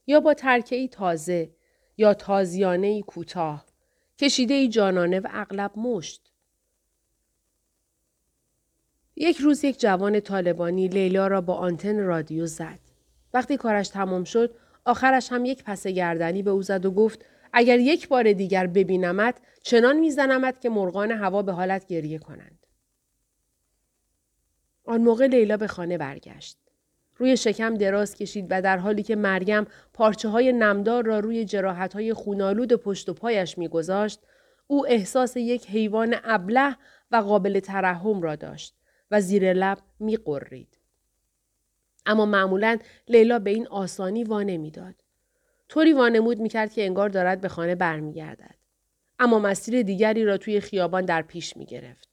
یا 0.07 0.19
با 0.19 0.33
ترکه 0.33 0.87
تازه 0.87 1.49
یا 1.97 2.13
تازیانه 2.13 3.01
کوتاه 3.01 3.65
کشیده 4.17 4.53
ای 4.53 4.67
جانانه 4.67 5.19
و 5.19 5.27
اغلب 5.31 5.71
مشت. 5.75 6.31
یک 9.15 9.37
روز 9.37 9.63
یک 9.63 9.79
جوان 9.79 10.19
طالبانی 10.19 10.87
لیلا 10.87 11.27
را 11.27 11.41
با 11.41 11.55
آنتن 11.55 11.99
رادیو 11.99 12.45
زد. 12.45 12.79
وقتی 13.33 13.57
کارش 13.57 13.87
تمام 13.87 14.23
شد 14.23 14.55
آخرش 14.85 15.31
هم 15.31 15.45
یک 15.45 15.63
پس 15.63 15.87
گردنی 15.87 16.43
به 16.43 16.51
او 16.51 16.61
زد 16.61 16.85
و 16.85 16.91
گفت 16.91 17.25
اگر 17.53 17.79
یک 17.79 18.07
بار 18.07 18.33
دیگر 18.33 18.67
ببینمت 18.67 19.35
چنان 19.63 19.99
میزنمت 19.99 20.61
که 20.61 20.69
مرغان 20.69 21.11
هوا 21.11 21.41
به 21.41 21.51
حالت 21.51 21.87
گریه 21.87 22.19
کنند. 22.19 22.58
آن 24.89 25.01
موقع 25.01 25.27
لیلا 25.27 25.57
به 25.57 25.67
خانه 25.67 25.97
برگشت. 25.97 26.57
روی 27.15 27.37
شکم 27.37 27.73
دراز 27.73 28.15
کشید 28.15 28.47
و 28.49 28.61
در 28.61 28.77
حالی 28.77 29.03
که 29.03 29.15
مریم 29.15 29.65
پارچه 29.93 30.29
های 30.29 30.53
نمدار 30.53 31.05
را 31.05 31.19
روی 31.19 31.45
جراحت 31.45 31.93
های 31.93 32.13
خونالود 32.13 32.73
پشت 32.73 33.09
و 33.09 33.13
پایش 33.13 33.57
میگذاشت 33.57 34.19
او 34.67 34.87
احساس 34.87 35.37
یک 35.37 35.69
حیوان 35.69 36.15
ابله 36.23 36.75
و 37.11 37.15
قابل 37.15 37.59
ترحم 37.59 38.21
را 38.21 38.35
داشت 38.35 38.75
و 39.11 39.21
زیر 39.21 39.53
لب 39.53 39.77
میقرید. 39.99 40.77
اما 42.05 42.25
معمولا 42.25 42.77
لیلا 43.07 43.39
به 43.39 43.49
این 43.49 43.67
آسانی 43.67 44.23
وانه 44.23 44.57
می‌داد. 44.57 44.95
طوری 45.67 45.93
وانمود 45.93 46.39
می‌کرد 46.39 46.73
که 46.73 46.85
انگار 46.85 47.09
دارد 47.09 47.41
به 47.41 47.47
خانه 47.47 47.75
برمیگردد. 47.75 48.55
اما 49.19 49.39
مسیر 49.39 49.81
دیگری 49.81 50.25
را 50.25 50.37
توی 50.37 50.59
خیابان 50.59 51.05
در 51.05 51.21
پیش 51.21 51.57
می‌گرفت. 51.57 52.09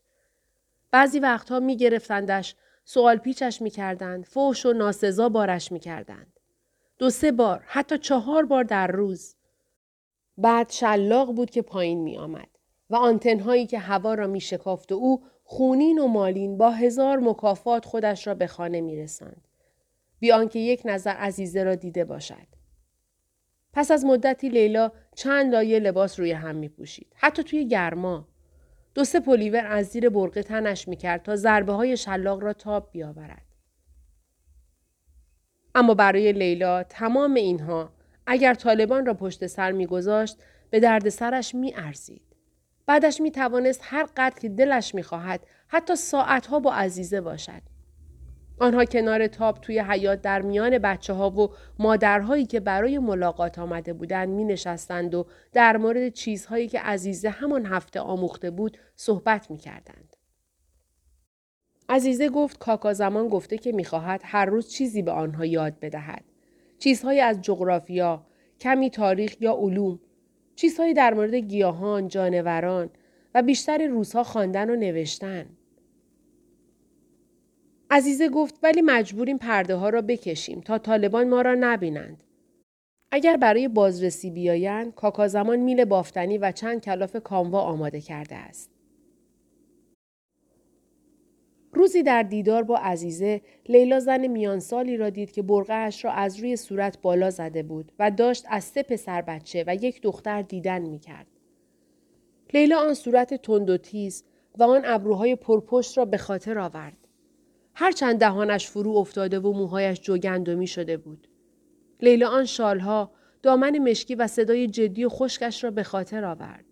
بعضی 0.90 1.18
وقتها 1.18 1.61
میگرفتندش 1.61 2.54
سوال 2.88 3.16
پیچش 3.16 3.62
می‌کردند، 3.62 4.25
فوش 4.25 4.66
و 4.66 4.73
ناسزا 4.73 5.28
بارش 5.28 5.73
می‌کردند. 5.73 6.40
دو 6.99 7.11
سه 7.11 7.33
بار، 7.33 7.64
حتی 7.66 7.99
چهار 7.99 8.47
بار 8.47 8.64
در 8.64 8.87
روز. 8.87 9.35
بعد 10.38 10.71
شلاق 10.71 11.35
بود 11.35 11.50
که 11.50 11.62
پایین 11.62 12.02
می 12.02 12.19
آمد 12.19 12.49
و 12.90 12.97
آنتنهایی 12.97 13.66
که 13.66 13.78
هوا 13.78 14.14
را 14.14 14.26
می 14.26 14.40
شکافت 14.40 14.93
و 14.93 14.95
او 14.95 15.23
خونین 15.45 15.99
و 15.99 16.07
مالین 16.07 16.59
با 16.59 16.71
هزار 16.71 17.19
مکافات 17.19 17.85
خودش 17.85 18.26
را 18.26 18.35
به 18.35 18.47
خانه 18.47 18.81
می 18.81 18.97
رسند. 18.97 19.49
بی 20.19 20.33
آنکه 20.33 20.59
یک 20.59 20.83
نظر 20.85 21.11
عزیزه 21.11 21.62
را 21.62 21.75
دیده 21.75 22.05
باشد. 22.05 22.47
پس 23.73 23.90
از 23.90 24.05
مدتی 24.05 24.49
لیلا 24.49 24.93
چند 25.14 25.52
لایه 25.52 25.78
لباس 25.78 26.21
روی 26.21 26.33
هم 26.33 26.57
می 26.57 26.69
پوشید. 26.69 27.12
حتی 27.14 27.43
توی 27.43 27.69
گرما. 27.69 28.28
دو 28.97 29.05
سه 29.05 29.21
پلیور 29.21 29.67
از 29.67 29.87
زیر 29.87 30.09
برقه 30.09 30.43
تنش 30.43 30.88
می‌کرد 30.88 31.23
تا 31.23 31.37
ضربه 31.37 31.73
های 31.73 31.97
شلاق 31.97 32.43
را 32.43 32.53
تاب 32.53 32.88
بیاورد. 32.93 33.43
اما 35.75 35.95
برای 35.95 36.33
لیلا 36.33 36.83
تمام 36.83 37.35
اینها 37.35 37.93
اگر 38.26 38.55
طالبان 38.55 39.07
را 39.07 39.15
پشت 39.15 39.47
سر 39.47 39.73
میگذاشت 39.73 40.38
به 40.71 40.81
درد 40.81 41.09
سرش 41.09 41.55
میارزید. 41.55 42.23
بعدش 42.87 43.21
می 43.21 43.31
توانست 43.31 43.81
هر 43.85 44.09
قدر 44.17 44.41
که 44.41 44.49
دلش 44.49 44.95
می‌خواهد 44.95 45.41
حتی 45.69 45.97
ساعتها 45.97 46.61
با 46.61 46.75
عزیزه 46.75 47.21
باشد. 47.21 47.62
آنها 48.59 48.85
کنار 48.85 49.27
تاب 49.27 49.61
توی 49.61 49.79
حیات 49.79 50.23
در 50.23 50.43
میان 50.43 50.79
بچه 50.79 51.13
ها 51.13 51.31
و 51.31 51.51
مادرهایی 51.79 52.47
که 52.47 52.61
برای 52.61 52.99
ملاقات 52.99 53.59
آمده 53.59 53.93
بودند 53.93 54.29
می 54.29 54.45
نشستند 54.45 55.15
و 55.15 55.27
در 55.53 55.77
مورد 55.77 56.09
چیزهایی 56.09 56.69
که 56.69 56.81
عزیزه 56.81 57.29
همان 57.29 57.67
هفته 57.67 58.01
آموخته 58.01 58.51
بود 58.51 58.79
صحبت 58.97 59.51
می 59.51 59.59
کردند. 59.59 60.17
عزیزه 61.89 62.29
گفت 62.29 62.59
کاکا 62.59 62.93
زمان 62.93 63.29
گفته 63.29 63.59
که 63.59 63.73
می‌خواهد 63.73 64.21
هر 64.25 64.45
روز 64.45 64.69
چیزی 64.69 65.03
به 65.03 65.11
آنها 65.11 65.45
یاد 65.45 65.81
بدهد. 65.81 66.25
چیزهایی 66.79 67.21
از 67.21 67.43
جغرافیا، 67.43 68.27
کمی 68.61 68.91
تاریخ 68.91 69.37
یا 69.41 69.53
علوم، 69.53 70.01
چیزهایی 70.57 70.95
در 70.95 71.15
مورد 71.15 71.35
گیاهان، 71.35 72.09
جانوران 72.09 72.91
و 73.35 73.43
بیشتر 73.43 73.87
روزها 73.87 74.25
خواندن 74.25 74.71
و 74.71 74.77
نوشتن. 74.77 75.47
عزیزه 77.90 78.28
گفت 78.28 78.59
ولی 78.62 78.83
مجبوریم 78.83 79.38
پرده 79.38 79.75
ها 79.75 79.88
را 79.88 80.02
بکشیم 80.02 80.61
تا 80.61 80.78
طالبان 80.78 81.28
ما 81.28 81.40
را 81.43 81.57
نبینند. 81.61 82.23
اگر 83.11 83.37
برای 83.37 83.69
بازرسی 83.69 84.31
بیایند 84.31 84.95
کاکا 84.95 85.28
زمان 85.28 85.59
میل 85.59 85.85
بافتنی 85.85 86.38
و 86.38 86.52
چند 86.52 86.81
کلاف 86.81 87.16
کاموا 87.16 87.61
آماده 87.61 88.00
کرده 88.00 88.37
است. 88.37 88.71
روزی 91.73 92.02
در 92.02 92.23
دیدار 92.23 92.62
با 92.62 92.76
عزیزه 92.76 93.40
لیلا 93.69 94.00
زن 94.00 94.26
میانسالی 94.26 94.97
را 94.97 95.11
دید 95.11 95.33
که 95.33 95.43
برقهش 95.43 96.05
را 96.05 96.12
از 96.12 96.40
روی 96.40 96.57
صورت 96.57 97.00
بالا 97.02 97.31
زده 97.31 97.62
بود 97.62 97.93
و 97.99 98.11
داشت 98.11 98.45
از 98.49 98.64
سه 98.64 98.83
پسر 98.83 99.23
بچه 99.23 99.64
و 99.66 99.75
یک 99.75 100.02
دختر 100.02 100.43
دیدن 100.43 100.83
می 100.83 100.99
کرد. 100.99 101.26
لیلا 102.55 102.78
آن 102.78 102.95
صورت 102.95 103.35
تند 103.35 103.71
و 103.71 103.76
تیز 103.76 104.25
و 104.59 104.62
آن 104.62 104.83
ابروهای 104.85 105.37
پرپشت 105.37 105.99
را 105.99 106.05
به 106.05 106.16
خاطر 106.16 106.59
آورد. 106.59 107.06
هرچند 107.78 108.21
دهانش 108.21 108.68
فرو 108.68 108.97
افتاده 108.97 109.40
و 109.40 109.52
موهایش 109.52 110.00
جوگندمی 110.00 110.66
شده 110.66 110.97
بود. 110.97 111.28
لیلا 112.02 112.28
آن 112.28 112.45
شالها، 112.45 113.11
دامن 113.42 113.78
مشکی 113.78 114.14
و 114.14 114.26
صدای 114.26 114.66
جدی 114.66 115.04
و 115.04 115.09
خشکش 115.09 115.64
را 115.64 115.71
به 115.71 115.83
خاطر 115.83 116.25
آورد. 116.25 116.64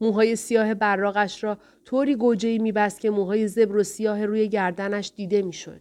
موهای 0.00 0.36
سیاه 0.36 0.74
براغش 0.74 1.44
را 1.44 1.58
طوری 1.84 2.14
گوجهی 2.14 2.58
میبست 2.58 3.00
که 3.00 3.10
موهای 3.10 3.48
زبر 3.48 3.76
و 3.76 3.82
سیاه 3.82 4.26
روی 4.26 4.48
گردنش 4.48 5.12
دیده 5.16 5.42
می‌شد. 5.42 5.80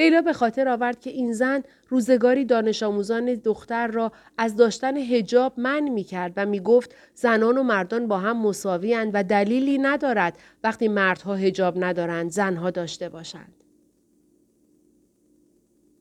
لیلا 0.00 0.20
به 0.20 0.32
خاطر 0.32 0.68
آورد 0.68 1.00
که 1.00 1.10
این 1.10 1.32
زن 1.32 1.62
روزگاری 1.88 2.44
دانش 2.44 2.82
آموزان 2.82 3.34
دختر 3.34 3.86
را 3.86 4.12
از 4.38 4.56
داشتن 4.56 4.96
هجاب 4.96 5.60
من 5.60 5.88
می 5.88 6.04
کرد 6.04 6.32
و 6.36 6.46
می 6.46 6.60
گفت 6.60 6.94
زنان 7.14 7.58
و 7.58 7.62
مردان 7.62 8.08
با 8.08 8.18
هم 8.18 8.42
مساوی 8.42 8.94
و 8.94 9.22
دلیلی 9.22 9.78
ندارد 9.78 10.38
وقتی 10.64 10.88
مردها 10.88 11.34
هجاب 11.34 11.84
ندارند 11.84 12.30
زنها 12.30 12.70
داشته 12.70 13.08
باشند. 13.08 13.64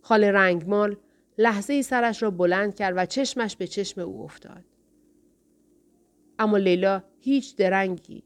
خال 0.01 0.23
رنگمال 0.23 0.97
لحظه 1.37 1.73
ای 1.73 1.83
سرش 1.83 2.23
را 2.23 2.31
بلند 2.31 2.75
کرد 2.75 2.93
و 2.97 3.05
چشمش 3.05 3.55
به 3.55 3.67
چشم 3.67 4.01
او 4.01 4.23
افتاد. 4.23 4.63
اما 6.39 6.57
لیلا 6.57 7.03
هیچ 7.19 7.55
درنگی، 7.55 8.23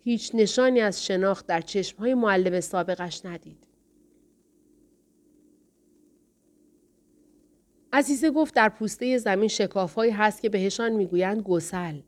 هیچ 0.00 0.30
نشانی 0.34 0.80
از 0.80 1.06
شناخت 1.06 1.46
در 1.46 1.60
چشمهای 1.60 2.14
معلم 2.14 2.60
سابقش 2.60 3.24
ندید. 3.24 3.73
عزیزه 7.96 8.30
گفت 8.30 8.54
در 8.54 8.68
پوسته 8.68 9.18
زمین 9.18 9.48
شکافهایی 9.48 10.12
هست 10.12 10.42
که 10.42 10.48
بهشان 10.48 10.92
می‌گویند 10.92 11.42
گسل. 11.42 12.00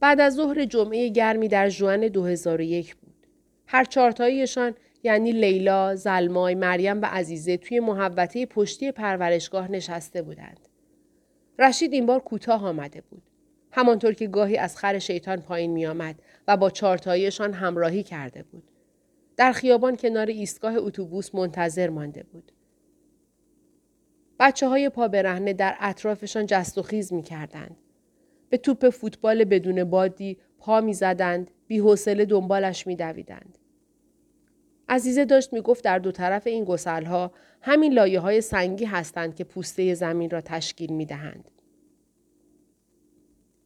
بعد 0.00 0.20
از 0.20 0.34
ظهر 0.34 0.64
جمعه 0.64 1.08
گرمی 1.08 1.48
در 1.48 1.68
جوان 1.68 2.08
2001 2.08 2.96
بود. 2.96 3.26
هر 3.66 3.84
چارتاییشان 3.84 4.74
یعنی 5.02 5.32
لیلا، 5.32 5.96
زلمای، 5.96 6.54
مریم 6.54 7.02
و 7.02 7.04
عزیزه 7.04 7.56
توی 7.56 7.80
محوطه 7.80 8.46
پشتی 8.46 8.92
پرورشگاه 8.92 9.70
نشسته 9.70 10.22
بودند. 10.22 10.68
رشید 11.58 11.92
این 11.92 12.06
بار 12.06 12.20
کوتاه 12.20 12.66
آمده 12.66 13.00
بود. 13.00 13.22
همانطور 13.70 14.12
که 14.14 14.26
گاهی 14.26 14.56
از 14.56 14.76
خر 14.76 14.98
شیطان 14.98 15.40
پایین 15.40 15.70
می 15.70 15.86
آمد 15.86 16.22
و 16.48 16.56
با 16.56 16.70
چارتاییشان 16.70 17.52
همراهی 17.52 18.02
کرده 18.02 18.42
بود. 18.42 18.70
در 19.36 19.52
خیابان 19.52 19.96
کنار 19.96 20.26
ایستگاه 20.26 20.74
اتوبوس 20.76 21.34
منتظر 21.34 21.90
مانده 21.90 22.22
بود. 22.22 22.52
بچه 24.38 24.68
های 24.68 24.88
پا 24.88 25.08
برهنه 25.08 25.52
در 25.52 25.76
اطرافشان 25.80 26.46
جست 26.46 26.78
و 26.78 26.82
خیز 26.82 27.12
می 27.12 27.22
کردند. 27.22 27.76
به 28.48 28.56
توپ 28.56 28.90
فوتبال 28.90 29.44
بدون 29.44 29.84
بادی 29.84 30.38
پا 30.58 30.80
می 30.80 30.94
زدند، 30.94 31.50
بی 31.66 31.78
حوصله 31.78 32.24
دنبالش 32.24 32.86
می 32.86 32.96
دویدند. 32.96 33.58
عزیزه 34.88 35.24
داشت 35.24 35.52
می 35.52 35.60
گفت 35.60 35.84
در 35.84 35.98
دو 35.98 36.12
طرف 36.12 36.46
این 36.46 36.64
گسلها 36.64 37.32
همین 37.62 37.92
لایه 37.92 38.20
های 38.20 38.40
سنگی 38.40 38.84
هستند 38.84 39.34
که 39.34 39.44
پوسته 39.44 39.94
زمین 39.94 40.30
را 40.30 40.40
تشکیل 40.40 40.92
می 40.92 41.06
دهند. 41.06 41.50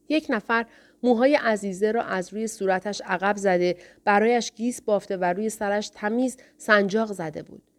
یک 0.09 0.25
نفر 0.29 0.65
موهای 1.03 1.35
عزیزه 1.35 1.91
را 1.91 2.03
از 2.03 2.33
روی 2.33 2.47
صورتش 2.47 3.01
عقب 3.05 3.37
زده 3.37 3.77
برایش 4.05 4.51
گیس 4.51 4.81
بافته 4.81 5.17
و 5.17 5.23
روی 5.23 5.49
سرش 5.49 5.89
تمیز 5.89 6.37
سنجاق 6.57 7.11
زده 7.11 7.43
بود. 7.43 7.72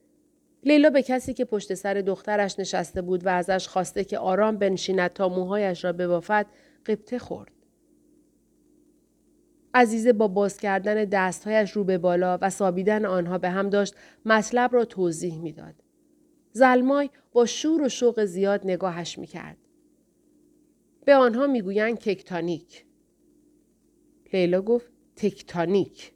لیلا 0.64 0.90
به 0.90 1.03
کسی 1.03 1.35
که 1.35 1.44
پشت 1.44 1.74
سر 1.74 1.94
دخترش 1.94 2.59
نشسته 2.59 3.03
بود 3.03 3.27
و 3.27 3.29
ازش 3.29 3.68
خواسته 3.68 4.05
که 4.05 4.18
آرام 4.18 4.57
بنشیند 4.57 5.11
تا 5.11 5.29
موهایش 5.29 5.85
را 5.85 5.92
ببافد 5.92 6.46
قبطه 6.87 7.18
خورد. 7.18 7.53
عزیزه 9.74 10.12
با 10.12 10.29
باز 10.29 10.57
کردن 10.57 11.05
دستهایش 11.05 11.70
رو 11.70 11.85
به 11.85 11.98
بالا 11.98 12.38
و 12.40 12.50
سابیدن 12.50 13.05
آنها 13.05 13.38
به 13.38 13.50
هم 13.50 13.70
داشت 13.70 13.94
مطلب 14.24 14.74
را 14.74 14.85
توضیح 14.85 15.38
می‌داد. 15.38 15.74
زلمای 16.53 17.11
با 17.33 17.46
شور 17.46 17.83
و 17.83 17.88
شوق 17.88 18.24
زیاد 18.24 18.61
نگاهش 18.64 19.18
می‌کرد. 19.18 19.57
به 21.05 21.14
آنها 21.14 21.46
می‌گویند 21.46 21.98
تکتانیک. 21.98 22.85
لیلا 24.33 24.62
گفت 24.62 24.87
تکتانیک. 25.16 26.12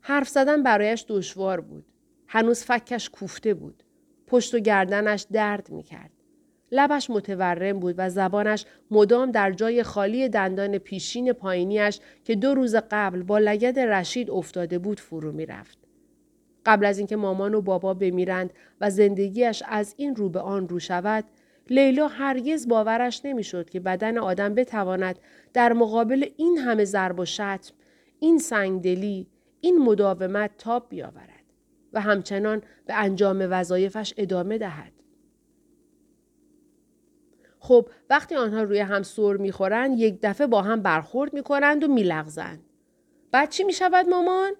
حرف 0.00 0.28
زدن 0.28 0.62
برایش 0.62 1.04
دشوار 1.08 1.60
بود. 1.60 1.86
هنوز 2.32 2.64
فکش 2.64 3.10
کوفته 3.10 3.54
بود. 3.54 3.82
پشت 4.26 4.54
و 4.54 4.58
گردنش 4.58 5.26
درد 5.32 5.70
می 5.70 5.82
کرد. 5.82 6.10
لبش 6.72 7.10
متورم 7.10 7.80
بود 7.80 7.94
و 7.98 8.10
زبانش 8.10 8.64
مدام 8.90 9.30
در 9.30 9.52
جای 9.52 9.82
خالی 9.82 10.28
دندان 10.28 10.78
پیشین 10.78 11.32
پایینیش 11.32 12.00
که 12.24 12.34
دو 12.34 12.54
روز 12.54 12.76
قبل 12.90 13.22
با 13.22 13.38
لگد 13.38 13.78
رشید 13.78 14.30
افتاده 14.30 14.78
بود 14.78 15.00
فرو 15.00 15.32
می 15.32 15.46
رفت. 15.46 15.78
قبل 16.66 16.84
از 16.84 16.98
اینکه 16.98 17.16
مامان 17.16 17.54
و 17.54 17.60
بابا 17.60 17.94
بمیرند 17.94 18.52
و 18.80 18.90
زندگیش 18.90 19.62
از 19.66 19.94
این 19.96 20.16
رو 20.16 20.28
به 20.28 20.40
آن 20.40 20.68
رو 20.68 20.78
شود، 20.78 21.24
لیلا 21.70 22.08
هرگز 22.08 22.68
باورش 22.68 23.20
نمی‌شد 23.24 23.70
که 23.70 23.80
بدن 23.80 24.18
آدم 24.18 24.54
بتواند 24.54 25.18
در 25.52 25.72
مقابل 25.72 26.26
این 26.36 26.58
همه 26.58 26.84
ضرب 26.84 27.20
و 27.20 27.24
شتم، 27.24 27.74
این 28.18 28.38
سنگدلی، 28.38 29.26
این 29.60 29.78
مداومت 29.78 30.50
تاب 30.58 30.86
بیاورد. 30.88 31.39
و 31.92 32.00
همچنان 32.00 32.62
به 32.86 32.94
انجام 32.94 33.46
وظایفش 33.50 34.14
ادامه 34.16 34.58
دهد. 34.58 34.92
خب 37.58 37.88
وقتی 38.10 38.34
آنها 38.34 38.62
روی 38.62 38.78
هم 38.78 39.02
سر 39.02 39.36
می‌خورند 39.36 39.98
یک 39.98 40.18
دفعه 40.22 40.46
با 40.46 40.62
هم 40.62 40.82
برخورد 40.82 41.34
می‌کنند 41.34 41.84
و 41.84 41.88
میلغزند. 41.88 42.64
بعد 43.32 43.48
چی 43.48 43.64
می‌شود 43.64 44.08
مامان؟ 44.08 44.52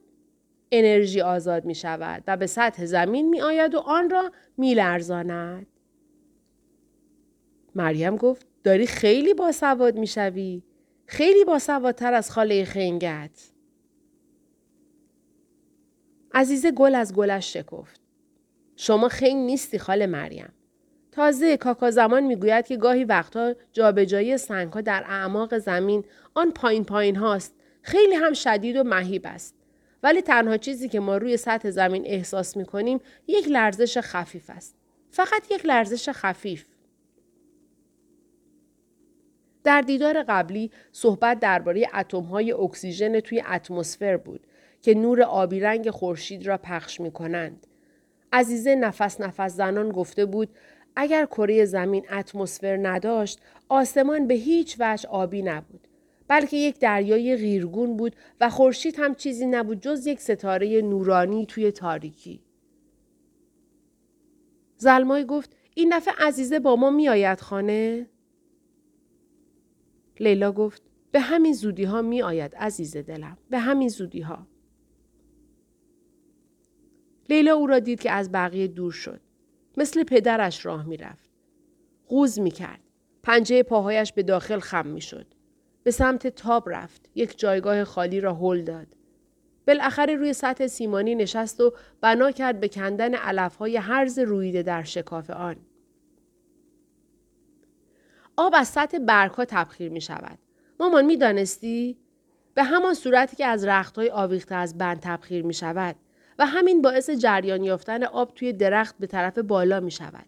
انرژی 0.73 1.21
آزاد 1.21 1.64
می 1.64 1.75
شود 1.75 2.25
و 2.27 2.37
به 2.37 2.47
سطح 2.47 2.85
زمین 2.85 3.29
می 3.29 3.40
آید 3.40 3.75
و 3.75 3.79
آن 3.79 4.11
را 4.11 4.33
می 4.57 4.75
لرزاند. 4.75 5.66
مریم 7.75 8.16
گفت 8.16 8.47
داری 8.64 8.87
خیلی 8.87 9.35
باسواد 9.35 9.99
می 9.99 10.07
شوی. 10.07 10.62
خیلی 11.07 11.45
باسوادتر 11.45 12.14
از 12.14 12.31
خاله 12.31 12.64
خنگت. 12.64 13.53
عزیزه 16.35 16.71
گل 16.71 16.95
از 16.95 17.14
گلش 17.14 17.53
شکفت. 17.53 18.01
شما 18.77 19.09
خنگ 19.09 19.37
نیستی 19.37 19.79
خاله 19.79 20.07
مریم. 20.07 20.53
تازه 21.12 21.57
کاکا 21.57 21.90
زمان 21.90 22.23
می‌گوید 22.23 22.66
که 22.66 22.77
گاهی 22.77 23.05
وقتها 23.05 23.55
جابجایی 23.73 24.38
سنگها 24.38 24.81
در 24.81 25.05
اعماق 25.09 25.59
زمین 25.59 26.05
آن 26.35 26.51
پایین 26.51 26.85
پایین 26.85 27.16
هاست 27.16 27.55
خیلی 27.83 28.14
هم 28.14 28.33
شدید 28.33 28.77
و 28.77 28.85
مهیب 28.85 29.23
است. 29.25 29.55
ولی 30.03 30.23
تنها 30.23 30.57
چیزی 30.57 30.88
که 30.88 31.01
ما 31.01 31.16
روی 31.16 31.37
سطح 31.37 31.71
زمین 31.71 32.03
احساس 32.07 32.57
می 32.57 32.64
کنیم 32.64 33.01
یک 33.27 33.49
لرزش 33.49 33.99
خفیف 33.99 34.51
است. 34.51 34.77
فقط 35.11 35.51
یک 35.51 35.66
لرزش 35.66 36.09
خفیف. 36.09 36.64
در 39.64 39.81
دیدار 39.81 40.23
قبلی 40.23 40.71
صحبت 40.93 41.40
درباره 41.40 41.88
های 42.31 42.53
اکسیژن 42.53 43.21
توی 43.21 43.43
اتمسفر 43.53 44.16
بود 44.16 44.47
که 44.83 44.95
نور 44.95 45.23
آبی 45.23 45.61
رنگ 45.61 45.90
خورشید 45.90 46.47
را 46.47 46.59
پخش 46.59 47.01
می 47.01 47.11
کنند. 47.11 47.66
عزیزه 48.33 48.75
نفس 48.75 49.21
نفس 49.21 49.57
زنان 49.57 49.88
گفته 49.88 50.27
بود 50.27 50.49
اگر 50.97 51.27
کره 51.27 51.64
زمین 51.64 52.05
اتمسفر 52.12 52.79
نداشت 52.83 53.40
آسمان 53.69 54.27
به 54.27 54.35
هیچ 54.35 54.77
وجه 54.81 55.09
آبی 55.09 55.43
نبود 55.43 55.88
بلکه 56.29 56.57
یک 56.57 56.79
دریای 56.79 57.37
غیرگون 57.37 57.97
بود 57.97 58.16
و 58.40 58.51
خورشید 58.51 58.97
هم 58.99 59.14
چیزی 59.14 59.47
نبود 59.47 59.81
جز 59.81 60.07
یک 60.07 60.21
ستاره 60.21 60.83
نورانی 60.83 61.47
توی 61.47 61.73
تاریکی. 61.73 62.40
زلمای 64.77 65.27
گفت 65.27 65.57
این 65.75 65.97
دفعه 65.97 66.14
عزیزه 66.19 66.59
با 66.59 66.77
ما 66.77 66.90
میآید 66.90 67.40
خانه؟ 67.40 68.07
لیلا 70.21 70.53
گفت 70.53 70.83
به 71.12 71.21
همین 71.21 71.53
زودی 71.53 71.85
ها 71.85 72.03
می 72.03 72.23
آید 72.23 72.55
عزیز 72.55 72.97
دلم. 72.97 73.38
به 73.51 73.59
همین 73.59 73.88
زودی 73.88 74.21
ها. 74.21 74.47
لیلا 77.31 77.53
او 77.53 77.66
را 77.66 77.79
دید 77.79 78.01
که 78.01 78.11
از 78.11 78.33
بقیه 78.33 78.66
دور 78.66 78.93
شد. 78.93 79.21
مثل 79.77 80.05
پدرش 80.05 80.66
راه 80.66 80.87
می 80.87 80.97
رفت. 80.97 81.31
قوز 82.09 82.38
می 82.40 82.51
کرد. 82.51 82.81
پنجه 83.23 83.62
پاهایش 83.62 84.12
به 84.12 84.23
داخل 84.23 84.59
خم 84.59 84.87
می 84.87 85.01
شد. 85.01 85.27
به 85.83 85.90
سمت 85.90 86.27
تاب 86.27 86.71
رفت. 86.71 87.11
یک 87.14 87.38
جایگاه 87.38 87.85
خالی 87.85 88.21
را 88.21 88.35
هل 88.35 88.62
داد. 88.62 88.87
بالاخره 89.66 90.14
روی 90.14 90.33
سطح 90.33 90.66
سیمانی 90.66 91.14
نشست 91.14 91.61
و 91.61 91.73
بنا 92.01 92.31
کرد 92.31 92.61
به 92.61 92.69
کندن 92.69 93.14
علفهای 93.14 93.77
هرز 93.77 94.19
رویده 94.19 94.62
در 94.62 94.83
شکاف 94.83 95.31
آن. 95.31 95.57
آب 98.37 98.55
از 98.57 98.69
سطح 98.69 98.99
برگها 98.99 99.45
تبخیر 99.45 99.93
می 99.93 100.01
شود. 100.01 100.38
مامان 100.81 101.05
می 101.05 101.16
دانستی؟ 101.16 101.99
به 102.55 102.64
همان 102.64 102.95
صورتی 102.95 103.37
که 103.37 103.47
از 103.47 103.64
رختهای 103.64 104.11
آویخته 104.11 104.55
از 104.55 104.79
بند 104.79 105.01
تبخیر 105.01 105.45
می 105.45 105.55
شود 105.55 105.97
و 106.40 106.46
همین 106.46 106.83
باعث 106.83 107.11
جریان 107.11 107.64
یافتن 107.64 108.05
آب 108.05 108.35
توی 108.35 108.53
درخت 108.53 108.94
به 108.98 109.07
طرف 109.07 109.38
بالا 109.38 109.81
می 109.81 109.90
شود. 109.90 110.26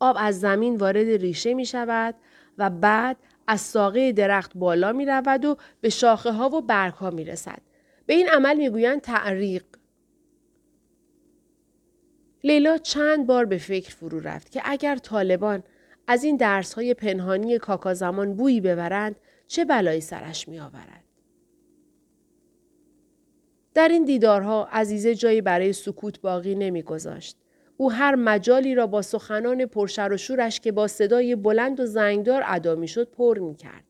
آب 0.00 0.16
از 0.18 0.40
زمین 0.40 0.76
وارد 0.76 1.06
ریشه 1.06 1.54
می 1.54 1.66
شود 1.66 2.14
و 2.58 2.70
بعد 2.70 3.16
از 3.46 3.60
ساقه 3.60 4.12
درخت 4.12 4.52
بالا 4.54 4.92
می 4.92 5.06
رود 5.06 5.44
و 5.44 5.56
به 5.80 5.88
شاخه 5.88 6.32
ها 6.32 6.48
و 6.48 6.60
برگ 6.60 6.94
ها 6.94 7.10
می 7.10 7.24
رسد. 7.24 7.58
به 8.06 8.14
این 8.14 8.28
عمل 8.28 8.56
می 8.56 8.68
گویند 8.70 9.00
تعریق. 9.00 9.64
لیلا 12.44 12.78
چند 12.78 13.26
بار 13.26 13.44
به 13.44 13.58
فکر 13.58 13.94
فرو 13.94 14.20
رفت 14.20 14.52
که 14.52 14.62
اگر 14.64 14.96
طالبان 14.96 15.62
از 16.06 16.24
این 16.24 16.36
درس 16.36 16.74
های 16.74 16.94
پنهانی 16.94 17.58
کاکا 17.58 17.94
زمان 17.94 18.36
بویی 18.36 18.60
ببرند 18.60 19.16
چه 19.46 19.64
بلایی 19.64 20.00
سرش 20.00 20.48
می 20.48 20.60
آورد. 20.60 21.05
در 23.76 23.88
این 23.88 24.04
دیدارها 24.04 24.68
عزیزه 24.72 25.14
جایی 25.14 25.40
برای 25.40 25.72
سکوت 25.72 26.20
باقی 26.20 26.54
نمیگذاشت. 26.54 27.36
او 27.76 27.92
هر 27.92 28.14
مجالی 28.14 28.74
را 28.74 28.86
با 28.86 29.02
سخنان 29.02 29.66
پرشر 29.66 30.12
و 30.12 30.16
شورش 30.16 30.60
که 30.60 30.72
با 30.72 30.88
صدای 30.88 31.36
بلند 31.36 31.80
و 31.80 31.86
زنگدار 31.86 32.42
ادا 32.46 32.74
می‌شد 32.74 33.10
پر 33.10 33.38
می 33.38 33.54
کرد. 33.54 33.84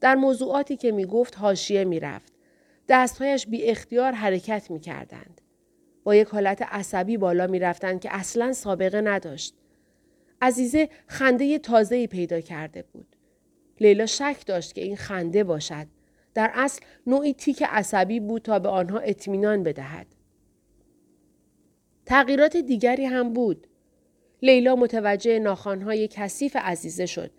در 0.00 0.14
موضوعاتی 0.14 0.76
که 0.76 0.92
می 0.92 1.06
گفت 1.06 1.38
حاشیه 1.38 1.84
می 1.84 2.00
رفت. 2.00 2.32
دستهایش 2.88 3.46
بی 3.46 3.64
اختیار 3.64 4.12
حرکت 4.12 4.70
می 4.70 4.80
کردند. 4.80 5.40
با 6.04 6.14
یک 6.14 6.28
حالت 6.28 6.62
عصبی 6.62 7.16
بالا 7.16 7.46
می 7.46 7.58
رفتند 7.58 8.00
که 8.00 8.08
اصلا 8.12 8.52
سابقه 8.52 9.00
نداشت. 9.00 9.54
عزیزه 10.42 10.88
خنده 11.06 11.58
تازه‌ای 11.58 12.06
پیدا 12.06 12.40
کرده 12.40 12.84
بود. 12.92 13.16
لیلا 13.80 14.06
شک 14.06 14.36
داشت 14.46 14.74
که 14.74 14.80
این 14.80 14.96
خنده 14.96 15.44
باشد. 15.44 15.86
در 16.36 16.50
اصل 16.54 16.80
نوعی 17.06 17.34
تیک 17.34 17.64
عصبی 17.68 18.20
بود 18.20 18.42
تا 18.42 18.58
به 18.58 18.68
آنها 18.68 18.98
اطمینان 18.98 19.62
بدهد. 19.62 20.06
تغییرات 22.06 22.56
دیگری 22.56 23.04
هم 23.04 23.32
بود. 23.32 23.66
لیلا 24.42 24.76
متوجه 24.76 25.38
ناخانهای 25.38 26.08
کثیف 26.08 26.56
عزیزه 26.56 27.06
شد 27.06 27.30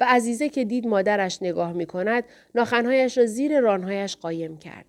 و 0.00 0.06
عزیزه 0.08 0.48
که 0.48 0.64
دید 0.64 0.86
مادرش 0.86 1.42
نگاه 1.42 1.72
می 1.72 1.86
کند 1.86 2.24
ناخنهایش 2.54 3.18
را 3.18 3.26
زیر 3.26 3.60
رانهایش 3.60 4.16
قایم 4.16 4.56
کرد. 4.56 4.86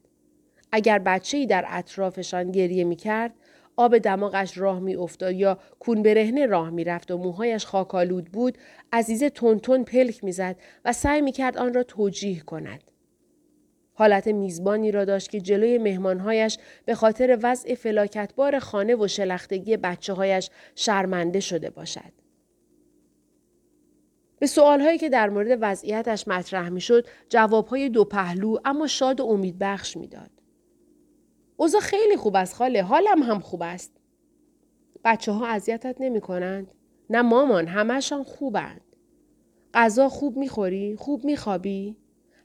اگر 0.72 1.00
بچه‌ای 1.00 1.46
در 1.46 1.66
اطرافشان 1.68 2.52
گریه 2.52 2.84
می 2.84 2.96
کرد 2.96 3.34
آب 3.76 3.98
دماغش 3.98 4.58
راه 4.58 4.80
می 4.80 4.96
افتاد 4.96 5.36
یا 5.36 5.60
کون 5.80 6.04
برهنه 6.04 6.46
راه 6.46 6.70
می 6.70 6.84
رفت 6.84 7.12
و 7.12 7.18
موهایش 7.18 7.66
خاکالود 7.66 8.26
بود 8.26 8.58
عزیزه 8.94 9.30
تون 9.30 9.84
پلک 9.84 10.24
می‌زد 10.24 10.56
و 10.86 10.94
سعی 10.94 11.22
می 11.22 11.32
کرد 11.32 11.58
آن 11.58 11.74
را 11.74 11.84
توجیه 11.84 12.40
کند. 12.40 12.84
حالت 13.98 14.28
میزبانی 14.28 14.92
را 14.92 15.06
داشت 15.06 15.30
که 15.30 15.42
جلوی 15.42 15.78
مهمانهایش 15.78 16.58
به 16.86 16.96
خاطر 16.96 17.40
وضع 17.44 17.76
فلاکتبار 17.76 18.60
خانه 18.60 18.96
و 18.96 19.08
شلختگی 19.08 19.78
بچه 19.78 20.14
هایش 20.14 20.50
شرمنده 20.76 21.40
شده 21.40 21.70
باشد. 21.70 22.12
به 24.40 24.48
سوالهایی 24.48 24.98
که 24.98 25.10
در 25.10 25.30
مورد 25.30 25.58
وضعیتش 25.62 26.28
مطرح 26.28 26.70
می 26.70 26.82
شد 26.82 27.06
جوابهای 27.30 27.90
دو 27.90 28.06
پهلو 28.06 28.58
اما 28.66 28.88
شاد 28.88 29.20
و 29.20 29.26
امیدبخش 29.26 29.98
می‌داد. 29.98 30.32
اوضاع 31.56 31.82
خیلی 31.82 32.18
خوب 32.18 32.36
است 32.36 32.56
خاله 32.56 32.84
حالم 32.84 33.24
هم 33.24 33.40
خوب 33.40 33.62
است. 33.64 33.92
بچه 35.04 35.32
ها 35.32 35.48
اذیتت 35.48 35.96
نمی 36.00 36.22
کنند؟ 36.22 36.72
نه 37.10 37.22
مامان 37.22 37.68
همهشان 37.68 38.24
خوبند. 38.24 38.82
غذا 39.74 40.10
خوب 40.10 40.38
می‌خوری؟ 40.38 40.96
خوب 40.96 41.26
میخوابی؟ 41.26 41.98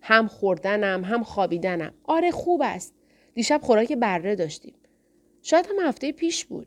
هم 0.03 0.27
خوردنم 0.27 1.05
هم 1.05 1.23
خوابیدنم. 1.23 1.95
آره 2.05 2.31
خوب 2.31 2.63
است. 2.65 2.95
دیشب 3.35 3.61
خوراک 3.63 3.93
بره 3.93 4.37
داشتیم. 4.37 4.75
شاید 5.43 5.67
هم 5.67 5.87
هفته 5.89 6.13
پیش 6.13 6.45
بود. 6.45 6.67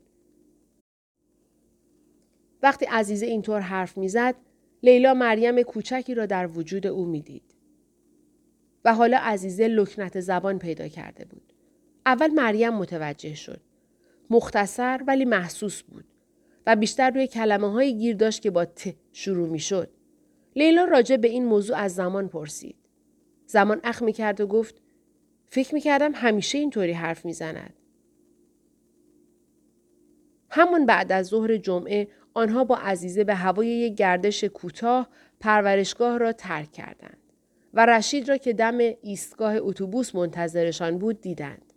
وقتی 2.63 2.85
عزیزه 2.85 3.25
اینطور 3.25 3.59
حرف 3.59 3.97
می‌زد 3.97 4.35
لیلا 4.83 5.13
مریم 5.13 5.61
کوچکی 5.61 6.15
را 6.15 6.25
در 6.25 6.47
وجود 6.47 6.87
او 6.87 7.05
می‌دید. 7.05 7.55
و 8.85 8.93
حالا 8.93 9.17
عزیزه 9.17 9.67
لکنت 9.67 10.19
زبان 10.19 10.59
پیدا 10.59 10.87
کرده 10.87 11.25
بود. 11.25 11.53
اول 12.05 12.27
مریم 12.27 12.73
متوجه 12.73 13.35
شد. 13.35 13.61
مختصر 14.29 15.01
ولی 15.07 15.25
محسوس 15.25 15.81
بود 15.81 16.05
و 16.67 16.75
بیشتر 16.75 17.09
روی 17.09 17.27
کلمه 17.27 17.71
های 17.71 17.97
گیر 17.97 18.15
داشت 18.15 18.41
که 18.41 18.51
با 18.51 18.65
ت 18.65 18.95
شروع 19.11 19.49
می 19.49 19.59
شد. 19.59 19.89
لیلا 20.55 20.85
راجع 20.85 21.17
به 21.17 21.27
این 21.27 21.45
موضوع 21.45 21.77
از 21.77 21.95
زمان 21.95 22.27
پرسید. 22.27 22.75
زمان 23.45 23.81
اخ 23.83 24.01
می 24.01 24.13
کرد 24.13 24.41
و 24.41 24.47
گفت 24.47 24.81
فکر 25.45 25.73
می 25.73 25.81
کردم 25.81 26.11
همیشه 26.15 26.57
اینطوری 26.57 26.91
حرف 26.91 27.25
می 27.25 27.33
زند. 27.33 27.73
همون 30.49 30.85
بعد 30.85 31.11
از 31.11 31.27
ظهر 31.27 31.57
جمعه 31.57 32.07
آنها 32.33 32.63
با 32.63 32.75
عزیزه 32.75 33.23
به 33.23 33.35
هوای 33.35 33.67
یک 33.67 33.95
گردش 33.95 34.43
کوتاه 34.43 35.09
پرورشگاه 35.39 36.17
را 36.17 36.33
ترک 36.33 36.71
کردند 36.71 37.17
و 37.73 37.85
رشید 37.85 38.29
را 38.29 38.37
که 38.37 38.53
دم 38.53 38.77
ایستگاه 39.01 39.55
اتوبوس 39.55 40.15
منتظرشان 40.15 40.97
بود 40.97 41.21
دیدند. 41.21 41.73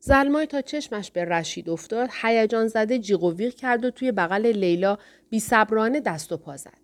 زلمای 0.00 0.46
تا 0.46 0.60
چشمش 0.60 1.10
به 1.10 1.24
رشید 1.24 1.70
افتاد 1.70 2.10
هیجان 2.22 2.68
زده 2.68 2.98
جیغ 2.98 3.24
و 3.24 3.32
ویغ 3.32 3.54
کرد 3.54 3.84
و 3.84 3.90
توی 3.90 4.12
بغل 4.12 4.46
لیلا 4.46 4.98
بی 5.30 5.40
صبرانه 5.40 6.00
دست 6.00 6.32
و 6.32 6.36
پا 6.36 6.56
زد. 6.56 6.78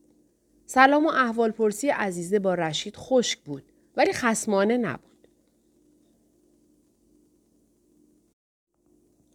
سلام 0.66 1.06
و 1.06 1.08
احوال 1.08 1.50
پرسی 1.50 1.88
عزیزه 1.88 2.38
با 2.38 2.54
رشید 2.54 2.96
خشک 2.96 3.38
بود 3.38 3.73
ولی 3.96 4.12
خسمانه 4.12 4.76
نبود. 4.76 5.28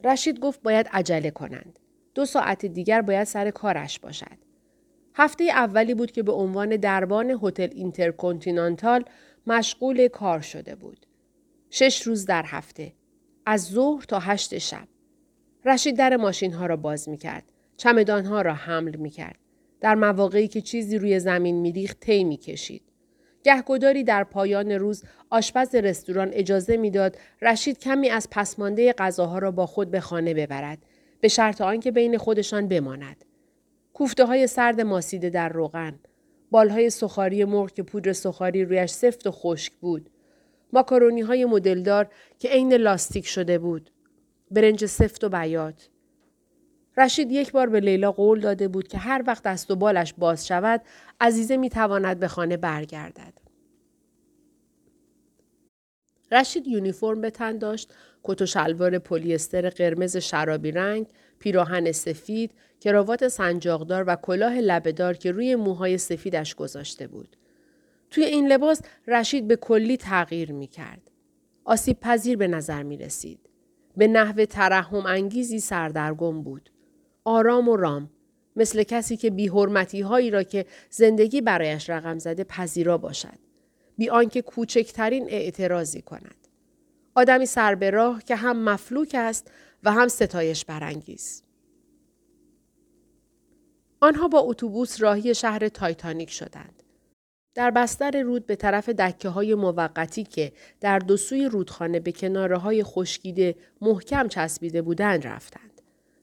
رشید 0.03 0.39
گفت 0.39 0.61
باید 0.61 0.89
عجله 0.91 1.31
کنند. 1.31 1.79
دو 2.15 2.25
ساعت 2.25 2.65
دیگر 2.65 3.01
باید 3.01 3.23
سر 3.23 3.51
کارش 3.51 3.99
باشد. 3.99 4.37
هفته 5.15 5.43
اولی 5.43 5.93
بود 5.93 6.11
که 6.11 6.23
به 6.23 6.31
عنوان 6.31 6.75
دربان 6.75 7.39
هتل 7.43 7.67
اینترکنتینانتال 7.71 9.05
مشغول 9.47 10.07
کار 10.07 10.41
شده 10.41 10.75
بود. 10.75 11.05
شش 11.69 12.01
روز 12.01 12.25
در 12.25 12.43
هفته. 12.47 12.93
از 13.45 13.65
ظهر 13.65 14.03
تا 14.03 14.19
هشت 14.19 14.57
شب. 14.57 14.87
رشید 15.65 15.97
در 15.97 16.17
ماشین 16.17 16.53
ها 16.53 16.65
را 16.65 16.77
باز 16.77 17.09
می 17.09 17.17
کرد. 17.17 17.51
چمدان 17.77 18.25
ها 18.25 18.41
را 18.41 18.53
حمل 18.53 18.95
می 18.95 19.09
کرد. 19.09 19.39
در 19.81 19.95
مواقعی 19.95 20.47
که 20.47 20.61
چیزی 20.61 20.97
روی 20.97 21.19
زمین 21.19 21.55
میریخت 21.55 21.99
طی 21.99 22.23
می 22.23 22.37
کشید. 22.37 22.88
گهگداری 23.43 24.03
در 24.03 24.23
پایان 24.23 24.71
روز 24.71 25.03
آشپز 25.29 25.75
رستوران 25.75 26.29
اجازه 26.33 26.77
می‌داد 26.77 27.17
رشید 27.41 27.79
کمی 27.79 28.09
از 28.09 28.27
پسمانده 28.31 28.93
غذاها 28.93 29.39
را 29.39 29.51
با 29.51 29.65
خود 29.65 29.91
به 29.91 29.99
خانه 29.99 30.33
ببرد 30.33 30.77
به 31.21 31.27
شرط 31.27 31.61
آنکه 31.61 31.91
بین 31.91 32.17
خودشان 32.17 32.67
بماند. 32.67 33.25
کوفته 33.93 34.25
های 34.25 34.47
سرد 34.47 34.81
ماسیده 34.81 35.29
در 35.29 35.49
روغن، 35.49 35.99
بالهای 36.51 36.89
سخاری 36.89 37.45
مرغ 37.45 37.71
که 37.71 37.83
پودر 37.83 38.13
سخاری 38.13 38.65
رویش 38.65 38.91
سفت 38.91 39.27
و 39.27 39.31
خشک 39.31 39.73
بود، 39.73 40.09
ماکارونی 40.73 41.21
های 41.21 41.45
مدلدار 41.45 42.09
که 42.39 42.49
عین 42.49 42.73
لاستیک 42.73 43.27
شده 43.27 43.57
بود. 43.57 43.91
برنج 44.51 44.85
سفت 44.85 45.23
و 45.23 45.29
بیات. 45.29 45.89
رشید 46.99 47.31
یک 47.31 47.51
بار 47.51 47.69
به 47.69 47.79
لیلا 47.79 48.11
قول 48.11 48.39
داده 48.39 48.67
بود 48.67 48.87
که 48.87 48.97
هر 48.97 49.23
وقت 49.27 49.43
دست 49.43 49.71
و 49.71 49.75
بالش 49.75 50.13
باز 50.17 50.47
شود 50.47 50.81
عزیزه 51.21 51.57
می 51.57 51.69
تواند 51.69 52.19
به 52.19 52.27
خانه 52.27 52.57
برگردد. 52.57 53.33
رشید 56.31 56.67
یونیفرم 56.67 57.21
به 57.21 57.29
تن 57.29 57.57
داشت، 57.57 57.93
کت 58.23 58.41
و 58.41 58.45
شلوار 58.45 58.99
پلیستر 58.99 59.69
قرمز 59.69 60.17
شرابی 60.17 60.71
رنگ، 60.71 61.07
پیراهن 61.39 61.91
سفید، 61.91 62.51
کراوات 62.79 63.27
سنجاقدار 63.27 64.03
و 64.07 64.15
کلاه 64.15 64.53
لبهدار 64.53 65.17
که 65.17 65.31
روی 65.31 65.55
موهای 65.55 65.97
سفیدش 65.97 66.55
گذاشته 66.55 67.07
بود. 67.07 67.37
توی 68.11 68.23
این 68.23 68.47
لباس 68.47 68.81
رشید 69.07 69.47
به 69.47 69.55
کلی 69.55 69.97
تغییر 69.97 70.51
می 70.51 70.67
کرد. 70.67 71.11
آسیب 71.65 71.99
پذیر 71.99 72.37
به 72.37 72.47
نظر 72.47 72.83
می 72.83 72.97
رسید. 72.97 73.39
به 73.97 74.07
نحو 74.07 74.45
ترحم 74.45 75.05
انگیزی 75.05 75.59
سردرگم 75.59 76.41
بود. 76.41 76.69
آرام 77.23 77.69
و 77.69 77.75
رام. 77.75 78.09
مثل 78.55 78.83
کسی 78.83 79.17
که 79.17 79.29
بیحرمتی 79.29 80.01
هایی 80.01 80.31
را 80.31 80.43
که 80.43 80.65
زندگی 80.89 81.41
برایش 81.41 81.89
رقم 81.89 82.19
زده 82.19 82.43
پذیرا 82.43 82.97
باشد. 82.97 83.39
بی 83.97 84.09
آنکه 84.09 84.41
کوچکترین 84.41 85.25
اعتراضی 85.29 86.01
کند. 86.01 86.47
آدمی 87.15 87.45
سر 87.45 87.75
به 87.75 87.89
راه 87.89 88.23
که 88.23 88.35
هم 88.35 88.63
مفلوک 88.63 89.15
است 89.15 89.51
و 89.83 89.91
هم 89.91 90.07
ستایش 90.07 90.65
برانگیز. 90.65 91.43
آنها 94.01 94.27
با 94.27 94.39
اتوبوس 94.39 95.01
راهی 95.01 95.35
شهر 95.35 95.67
تایتانیک 95.67 96.31
شدند. 96.31 96.83
در 97.55 97.71
بستر 97.71 98.21
رود 98.21 98.45
به 98.45 98.55
طرف 98.55 98.89
دکه 98.89 99.29
های 99.29 99.55
موقتی 99.55 100.23
که 100.23 100.51
در 100.81 100.99
دو 100.99 101.17
سوی 101.17 101.45
رودخانه 101.45 101.99
به 101.99 102.11
کناره 102.11 102.57
های 102.57 102.83
خشکیده 102.83 103.55
محکم 103.81 104.27
چسبیده 104.27 104.81
بودند 104.81 105.27
رفتند. 105.27 105.68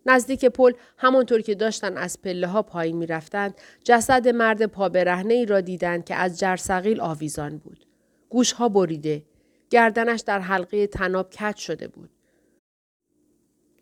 نزدیک 0.07 0.45
پل 0.45 0.73
همانطور 0.97 1.41
که 1.41 1.55
داشتن 1.55 1.97
از 1.97 2.23
پله 2.23 2.47
ها 2.47 2.63
پایین 2.63 2.97
می 2.97 3.07
رفتند 3.07 3.55
جسد 3.85 4.29
مرد 4.29 4.67
پا 4.67 4.91
ای 5.29 5.47
را 5.47 5.61
دیدند 5.61 6.05
که 6.05 6.15
از 6.15 6.39
جرسقیل 6.39 7.01
آویزان 7.01 7.59
بود. 7.59 7.87
گوش 8.29 8.53
ها 8.53 8.69
بریده. 8.69 9.23
گردنش 9.71 10.21
در 10.21 10.39
حلقه 10.39 10.87
تناب 10.87 11.31
کج 11.31 11.57
شده 11.57 11.89
بود. 11.89 12.11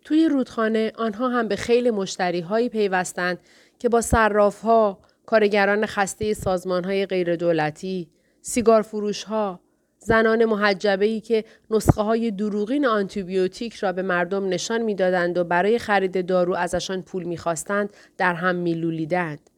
توی 0.04 0.28
رودخانه 0.28 0.92
آنها 0.96 1.28
هم 1.28 1.48
به 1.48 1.56
خیلی 1.56 1.90
مشتری 1.90 2.40
هایی 2.40 2.68
پیوستند 2.68 3.38
که 3.78 3.88
با 3.88 4.00
صراف 4.00 4.60
ها، 4.60 4.98
کارگران 5.26 5.86
خسته 5.86 6.34
سازمان 6.34 6.84
های 6.84 7.06
غیر 7.06 7.36
دولتی، 7.36 8.10
سیگار 8.40 8.82
فروش 8.82 9.24
ها، 9.24 9.60
زنان 10.04 10.44
محجبه 10.44 11.04
ای 11.04 11.20
که 11.20 11.44
نسخه 11.70 12.02
های 12.02 12.30
دروغین 12.30 12.86
آنتیبیوتیک 12.86 13.74
را 13.74 13.92
به 13.92 14.02
مردم 14.02 14.48
نشان 14.48 14.82
می‌دادند 14.82 15.38
و 15.38 15.44
برای 15.44 15.78
خرید 15.78 16.26
دارو 16.26 16.54
ازشان 16.54 17.02
پول 17.02 17.24
می‌خواستند 17.24 17.90
در 18.18 18.34
هم 18.34 18.56
میلولیدند. 18.56 19.50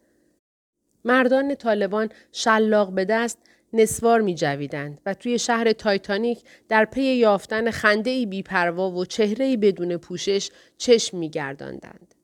مردان 1.04 1.54
طالبان 1.54 2.08
شلاق 2.32 2.92
به 2.92 3.04
دست 3.04 3.38
نسوار 3.72 4.20
می 4.20 4.34
جویدند 4.34 5.00
و 5.06 5.14
توی 5.14 5.38
شهر 5.38 5.72
تایتانیک 5.72 6.38
در 6.68 6.84
پی 6.84 7.02
یافتن 7.02 7.70
خنده 7.70 8.10
ای 8.10 8.26
بیپروا 8.26 8.90
و 8.90 9.04
چهره 9.04 9.44
ای 9.44 9.56
بدون 9.56 9.96
پوشش 9.96 10.50
چشم 10.78 11.18
می 11.18 11.30
گرداندند. 11.30 12.15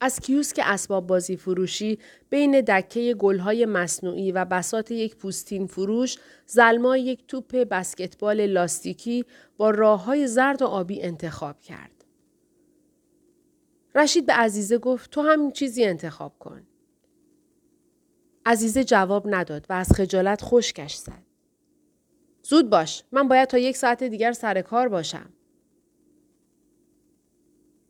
از 0.00 0.20
کیوسک 0.20 0.60
اسباب 0.64 1.06
بازی 1.06 1.36
فروشی 1.36 1.98
بین 2.30 2.60
دکه 2.60 3.14
گلهای 3.14 3.66
مصنوعی 3.66 4.32
و 4.32 4.44
بساط 4.44 4.90
یک 4.90 5.16
پوستین 5.16 5.66
فروش 5.66 6.18
زلمای 6.46 6.96
یک 6.96 7.26
توپ 7.26 7.56
بسکتبال 7.56 8.46
لاستیکی 8.46 9.24
با 9.56 9.70
راه 9.70 10.04
های 10.04 10.26
زرد 10.26 10.62
و 10.62 10.66
آبی 10.66 11.02
انتخاب 11.02 11.60
کرد. 11.60 12.04
رشید 13.94 14.26
به 14.26 14.32
عزیزه 14.32 14.78
گفت 14.78 15.10
تو 15.10 15.22
همین 15.22 15.50
چیزی 15.50 15.84
انتخاب 15.84 16.38
کن. 16.38 16.62
عزیزه 18.46 18.84
جواب 18.84 19.34
نداد 19.34 19.66
و 19.70 19.72
از 19.72 19.92
خجالت 19.92 20.40
خشکش 20.42 20.94
زد. 20.94 21.22
زود 22.42 22.70
باش 22.70 23.04
من 23.12 23.28
باید 23.28 23.48
تا 23.48 23.58
یک 23.58 23.76
ساعت 23.76 24.02
دیگر 24.02 24.32
سر 24.32 24.62
کار 24.62 24.88
باشم. 24.88 25.32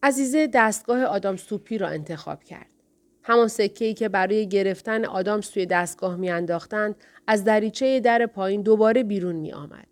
عزیزه 0.02 0.46
دستگاه 0.46 1.04
آدام 1.04 1.36
سوپی 1.36 1.78
را 1.78 1.88
انتخاب 1.88 2.44
کرد. 2.44 2.66
همان 3.22 3.48
سکه 3.48 3.84
ای 3.84 3.94
که 3.94 4.08
برای 4.08 4.48
گرفتن 4.48 5.04
آدامس 5.04 5.50
توی 5.50 5.66
دستگاه 5.66 6.16
میانداختند 6.16 6.94
از 7.26 7.44
دریچه 7.44 8.00
در 8.00 8.26
پایین 8.26 8.62
دوباره 8.62 9.02
بیرون 9.02 9.36
می 9.36 9.52
آمد. 9.52 9.86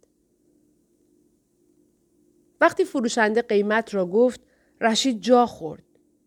وقتی 2.61 2.85
فروشنده 2.85 3.43
قیمت 3.43 3.95
را 3.95 4.07
گفت 4.07 4.41
رشید 4.81 5.21
جا 5.21 5.47
خورد. 5.47 5.83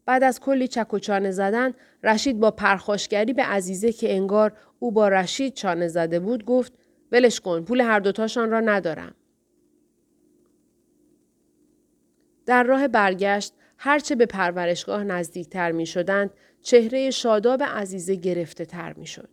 بعد 0.06 0.24
از 0.24 0.40
کلی 0.40 0.68
چک 0.68 0.94
و 0.94 1.00
چانه 1.00 1.32
زدن 1.32 1.74
رشید 2.04 2.40
با 2.40 2.52
پرخاشگری 2.52 3.34
به 3.34 3.44
عزیزه 3.44 3.92
که 3.92 4.14
انگار 4.14 4.58
او 4.80 4.92
با 4.92 5.08
رشید 5.08 5.54
چانه 5.54 5.88
زده 5.88 6.20
بود 6.20 6.46
گفت 6.46 6.74
ولش 7.12 7.40
کن 7.40 7.64
پول 7.64 7.82
هر 7.82 8.00
دوتاشان 8.00 8.52
را 8.52 8.60
ندارم. 8.60 9.16
در 12.46 12.64
راه 12.64 12.88
برگشت 12.88 13.54
هرچه 13.84 14.16
به 14.16 14.26
پرورشگاه 14.26 15.04
نزدیکتر 15.04 15.72
می 15.72 15.86
شدند 15.86 16.32
چهره 16.62 17.12
شاداب 17.12 17.64
عزیزه 17.64 18.16
گرفته 18.16 18.66
تر 18.66 18.94
می 18.94 19.06
شد. 19.06 19.30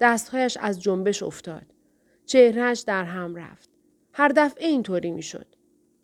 دستهایش 0.00 0.58
از 0.60 0.82
جنبش 0.82 1.22
افتاد. 1.22 1.62
چهرهش 2.26 2.80
در 2.80 3.04
هم 3.04 3.36
رفت. 3.36 3.70
هر 4.12 4.28
دفعه 4.36 4.66
اینطوری 4.66 5.10
می 5.10 5.22
شد. 5.22 5.46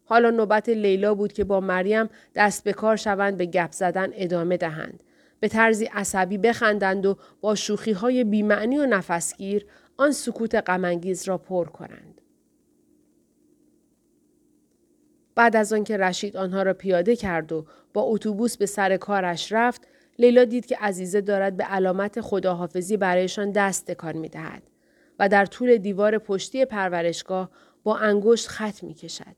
حالا 0.05 0.31
نوبت 0.31 0.68
لیلا 0.68 1.14
بود 1.14 1.33
که 1.33 1.44
با 1.44 1.61
مریم 1.61 2.09
دست 2.35 2.64
به 2.64 2.72
کار 2.72 2.96
شوند 2.96 3.37
به 3.37 3.46
گپ 3.46 3.72
زدن 3.72 4.09
ادامه 4.12 4.57
دهند. 4.57 5.03
به 5.40 5.49
طرزی 5.49 5.85
عصبی 5.85 6.38
بخندند 6.38 7.07
و 7.07 7.16
با 7.40 7.55
شوخی 7.55 7.92
های 7.92 8.25
بیمعنی 8.25 8.79
و 8.79 8.87
نفسگیر 8.87 9.66
آن 9.96 10.12
سکوت 10.12 10.55
غمانگیز 10.55 11.29
را 11.29 11.38
پر 11.38 11.64
کنند. 11.64 12.20
بعد 15.37 15.57
از 15.57 15.72
آنکه 15.72 15.96
رشید 15.96 16.37
آنها 16.37 16.62
را 16.62 16.75
پیاده 16.75 17.16
کرد 17.16 17.53
و 17.53 17.66
با 17.92 18.03
اتوبوس 18.03 18.57
به 18.57 18.66
سر 18.66 18.96
کارش 18.96 19.53
رفت، 19.53 19.88
لیلا 20.18 20.44
دید 20.44 20.66
که 20.66 20.77
عزیزه 20.77 21.20
دارد 21.20 21.57
به 21.57 21.64
علامت 21.64 22.20
خداحافظی 22.20 22.96
برایشان 22.96 23.53
دست 23.53 23.87
تکان 23.87 24.16
می 24.16 24.29
دهد 24.29 24.62
و 25.18 25.29
در 25.29 25.46
طول 25.46 25.77
دیوار 25.77 26.18
پشتی 26.18 26.64
پرورشگاه 26.64 27.51
با 27.85 27.96
انگشت 27.96 28.49
خط 28.49 28.83
می 28.83 28.94
کشد. 28.94 29.37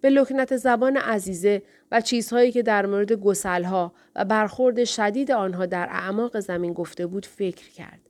به 0.00 0.10
لکنت 0.10 0.56
زبان 0.56 0.96
عزیزه 0.96 1.62
و 1.92 2.00
چیزهایی 2.00 2.52
که 2.52 2.62
در 2.62 2.86
مورد 2.86 3.12
گسلها 3.12 3.92
و 4.16 4.24
برخورد 4.24 4.84
شدید 4.84 5.32
آنها 5.32 5.66
در 5.66 5.88
اعماق 5.90 6.40
زمین 6.40 6.72
گفته 6.72 7.06
بود 7.06 7.26
فکر 7.26 7.70
کرد 7.70 8.00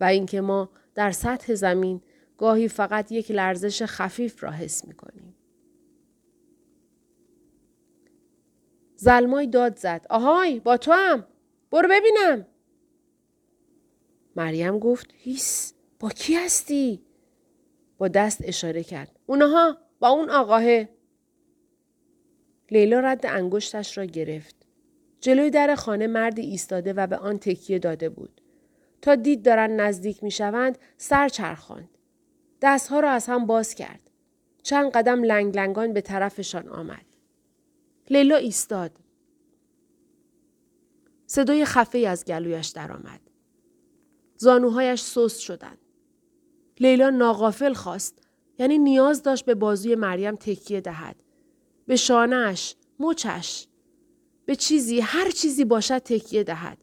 و 0.00 0.04
اینکه 0.04 0.40
ما 0.40 0.70
در 0.94 1.10
سطح 1.10 1.54
زمین 1.54 2.02
گاهی 2.38 2.68
فقط 2.68 3.12
یک 3.12 3.30
لرزش 3.30 3.82
خفیف 3.82 4.44
را 4.44 4.50
حس 4.50 4.84
می 4.84 4.94
کنیم. 4.94 5.34
زلمای 9.00 9.46
داد 9.46 9.76
زد. 9.76 10.06
آهای 10.10 10.60
با 10.60 10.76
تو 10.76 10.92
هم. 10.92 11.26
برو 11.70 11.88
ببینم. 11.90 12.46
مریم 14.36 14.78
گفت 14.78 15.10
هیس 15.16 15.74
با 16.00 16.08
کی 16.08 16.34
هستی؟ 16.34 17.02
با 17.98 18.08
دست 18.08 18.40
اشاره 18.44 18.82
کرد. 18.82 19.18
اونها 19.26 19.78
با 20.00 20.08
اون 20.08 20.30
آقاه. 20.30 20.84
لیلا 22.70 23.00
رد 23.00 23.26
انگشتش 23.26 23.98
را 23.98 24.04
گرفت. 24.04 24.56
جلوی 25.20 25.50
در 25.50 25.74
خانه 25.74 26.06
مردی 26.06 26.42
ایستاده 26.42 26.92
و 26.92 27.06
به 27.06 27.16
آن 27.16 27.38
تکیه 27.38 27.78
داده 27.78 28.08
بود. 28.08 28.40
تا 29.02 29.14
دید 29.14 29.42
دارن 29.42 29.80
نزدیک 29.80 30.22
می 30.22 30.30
شوند 30.30 30.78
سر 30.96 31.28
چرخاند. 31.28 31.88
دستها 32.62 33.00
را 33.00 33.10
از 33.10 33.26
هم 33.26 33.46
باز 33.46 33.74
کرد. 33.74 34.10
چند 34.62 34.90
قدم 34.90 35.22
لنگ 35.22 35.56
لنگان 35.56 35.92
به 35.92 36.00
طرفشان 36.00 36.68
آمد. 36.68 37.09
لیلا 38.10 38.36
ایستاد. 38.36 38.98
صدای 41.26 41.64
خفه 41.64 41.98
از 41.98 42.24
گلویش 42.24 42.68
درآمد. 42.68 43.20
زانوهایش 44.36 45.02
سست 45.02 45.40
شدند. 45.40 45.78
لیلا 46.80 47.10
ناغافل 47.10 47.72
خواست. 47.72 48.18
یعنی 48.58 48.78
نیاز 48.78 49.22
داشت 49.22 49.44
به 49.44 49.54
بازوی 49.54 49.94
مریم 49.94 50.36
تکیه 50.36 50.80
دهد. 50.80 51.16
به 51.86 51.96
شانهش، 51.96 52.76
مچش. 52.98 53.66
به 54.44 54.56
چیزی، 54.56 55.00
هر 55.00 55.30
چیزی 55.30 55.64
باشد 55.64 55.98
تکیه 55.98 56.44
دهد. 56.44 56.78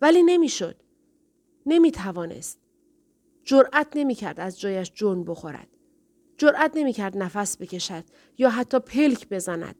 ولی 0.00 0.22
نمی‌شد. 0.22 0.76
نمی 1.66 1.90
توانست. 1.90 2.60
جرأت 3.44 3.88
نمی 3.94 4.14
کرد 4.14 4.40
از 4.40 4.60
جایش 4.60 4.92
جون 4.94 5.24
بخورد. 5.24 5.68
جرأت 6.38 6.72
نمی 6.74 6.92
کرد 6.92 7.16
نفس 7.16 7.56
بکشد 7.62 8.04
یا 8.38 8.50
حتی 8.50 8.78
پلک 8.78 9.28
بزند. 9.28 9.76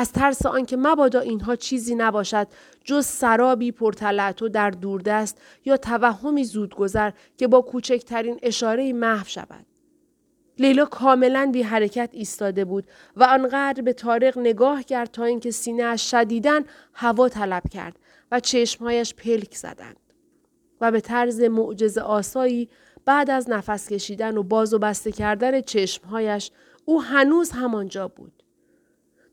از 0.00 0.12
ترس 0.12 0.46
آنکه 0.46 0.76
مبادا 0.76 1.20
اینها 1.20 1.56
چیزی 1.56 1.94
نباشد 1.94 2.46
جز 2.84 3.06
سرابی 3.06 3.72
پرتلعتو 3.72 4.48
در 4.48 4.70
دوردست 4.70 5.40
یا 5.64 5.76
توهمی 5.76 6.44
زودگذر 6.44 7.10
که 7.36 7.48
با 7.48 7.60
کوچکترین 7.60 8.38
اشاره 8.42 8.92
محو 8.92 9.26
شود. 9.26 9.66
لیلا 10.58 10.84
کاملا 10.84 11.50
بی 11.52 11.62
حرکت 11.62 12.10
ایستاده 12.12 12.64
بود 12.64 12.86
و 13.16 13.24
آنقدر 13.24 13.82
به 13.82 13.92
تارق 13.92 14.38
نگاه 14.38 14.82
کرد 14.82 15.10
تا 15.10 15.24
اینکه 15.24 15.50
سینه 15.50 15.82
اش 15.82 16.10
شدیدن 16.10 16.60
هوا 16.94 17.28
طلب 17.28 17.62
کرد 17.70 17.98
و 18.32 18.40
چشمهایش 18.40 19.14
پلک 19.14 19.54
زدند. 19.54 20.00
و 20.80 20.90
به 20.90 21.00
طرز 21.00 21.40
معجز 21.40 21.98
آسایی 21.98 22.68
بعد 23.04 23.30
از 23.30 23.50
نفس 23.50 23.88
کشیدن 23.88 24.36
و 24.36 24.42
باز 24.42 24.74
و 24.74 24.78
بسته 24.78 25.12
کردن 25.12 25.60
چشمهایش 25.60 26.50
او 26.84 27.02
هنوز 27.02 27.50
همانجا 27.50 28.08
بود. 28.08 28.39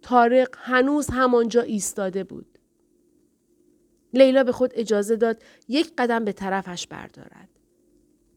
تارق 0.08 0.50
هنوز 0.58 1.08
همانجا 1.12 1.62
ایستاده 1.62 2.24
بود. 2.24 2.60
لیلا 4.14 4.44
به 4.44 4.52
خود 4.52 4.72
اجازه 4.76 5.16
داد 5.16 5.44
یک 5.68 5.94
قدم 5.98 6.26
به 6.26 6.32
طرفش 6.32 6.88
بردارد. 6.88 7.50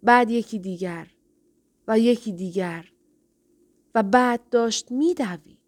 بعد 0.02 0.30
یکی 0.30 0.58
دیگر 0.58 1.06
و 1.88 1.98
یکی 1.98 2.32
دیگر 2.32 2.92
و 3.94 4.02
بعد 4.02 4.48
داشت 4.50 4.92
میدوید. 4.92 5.59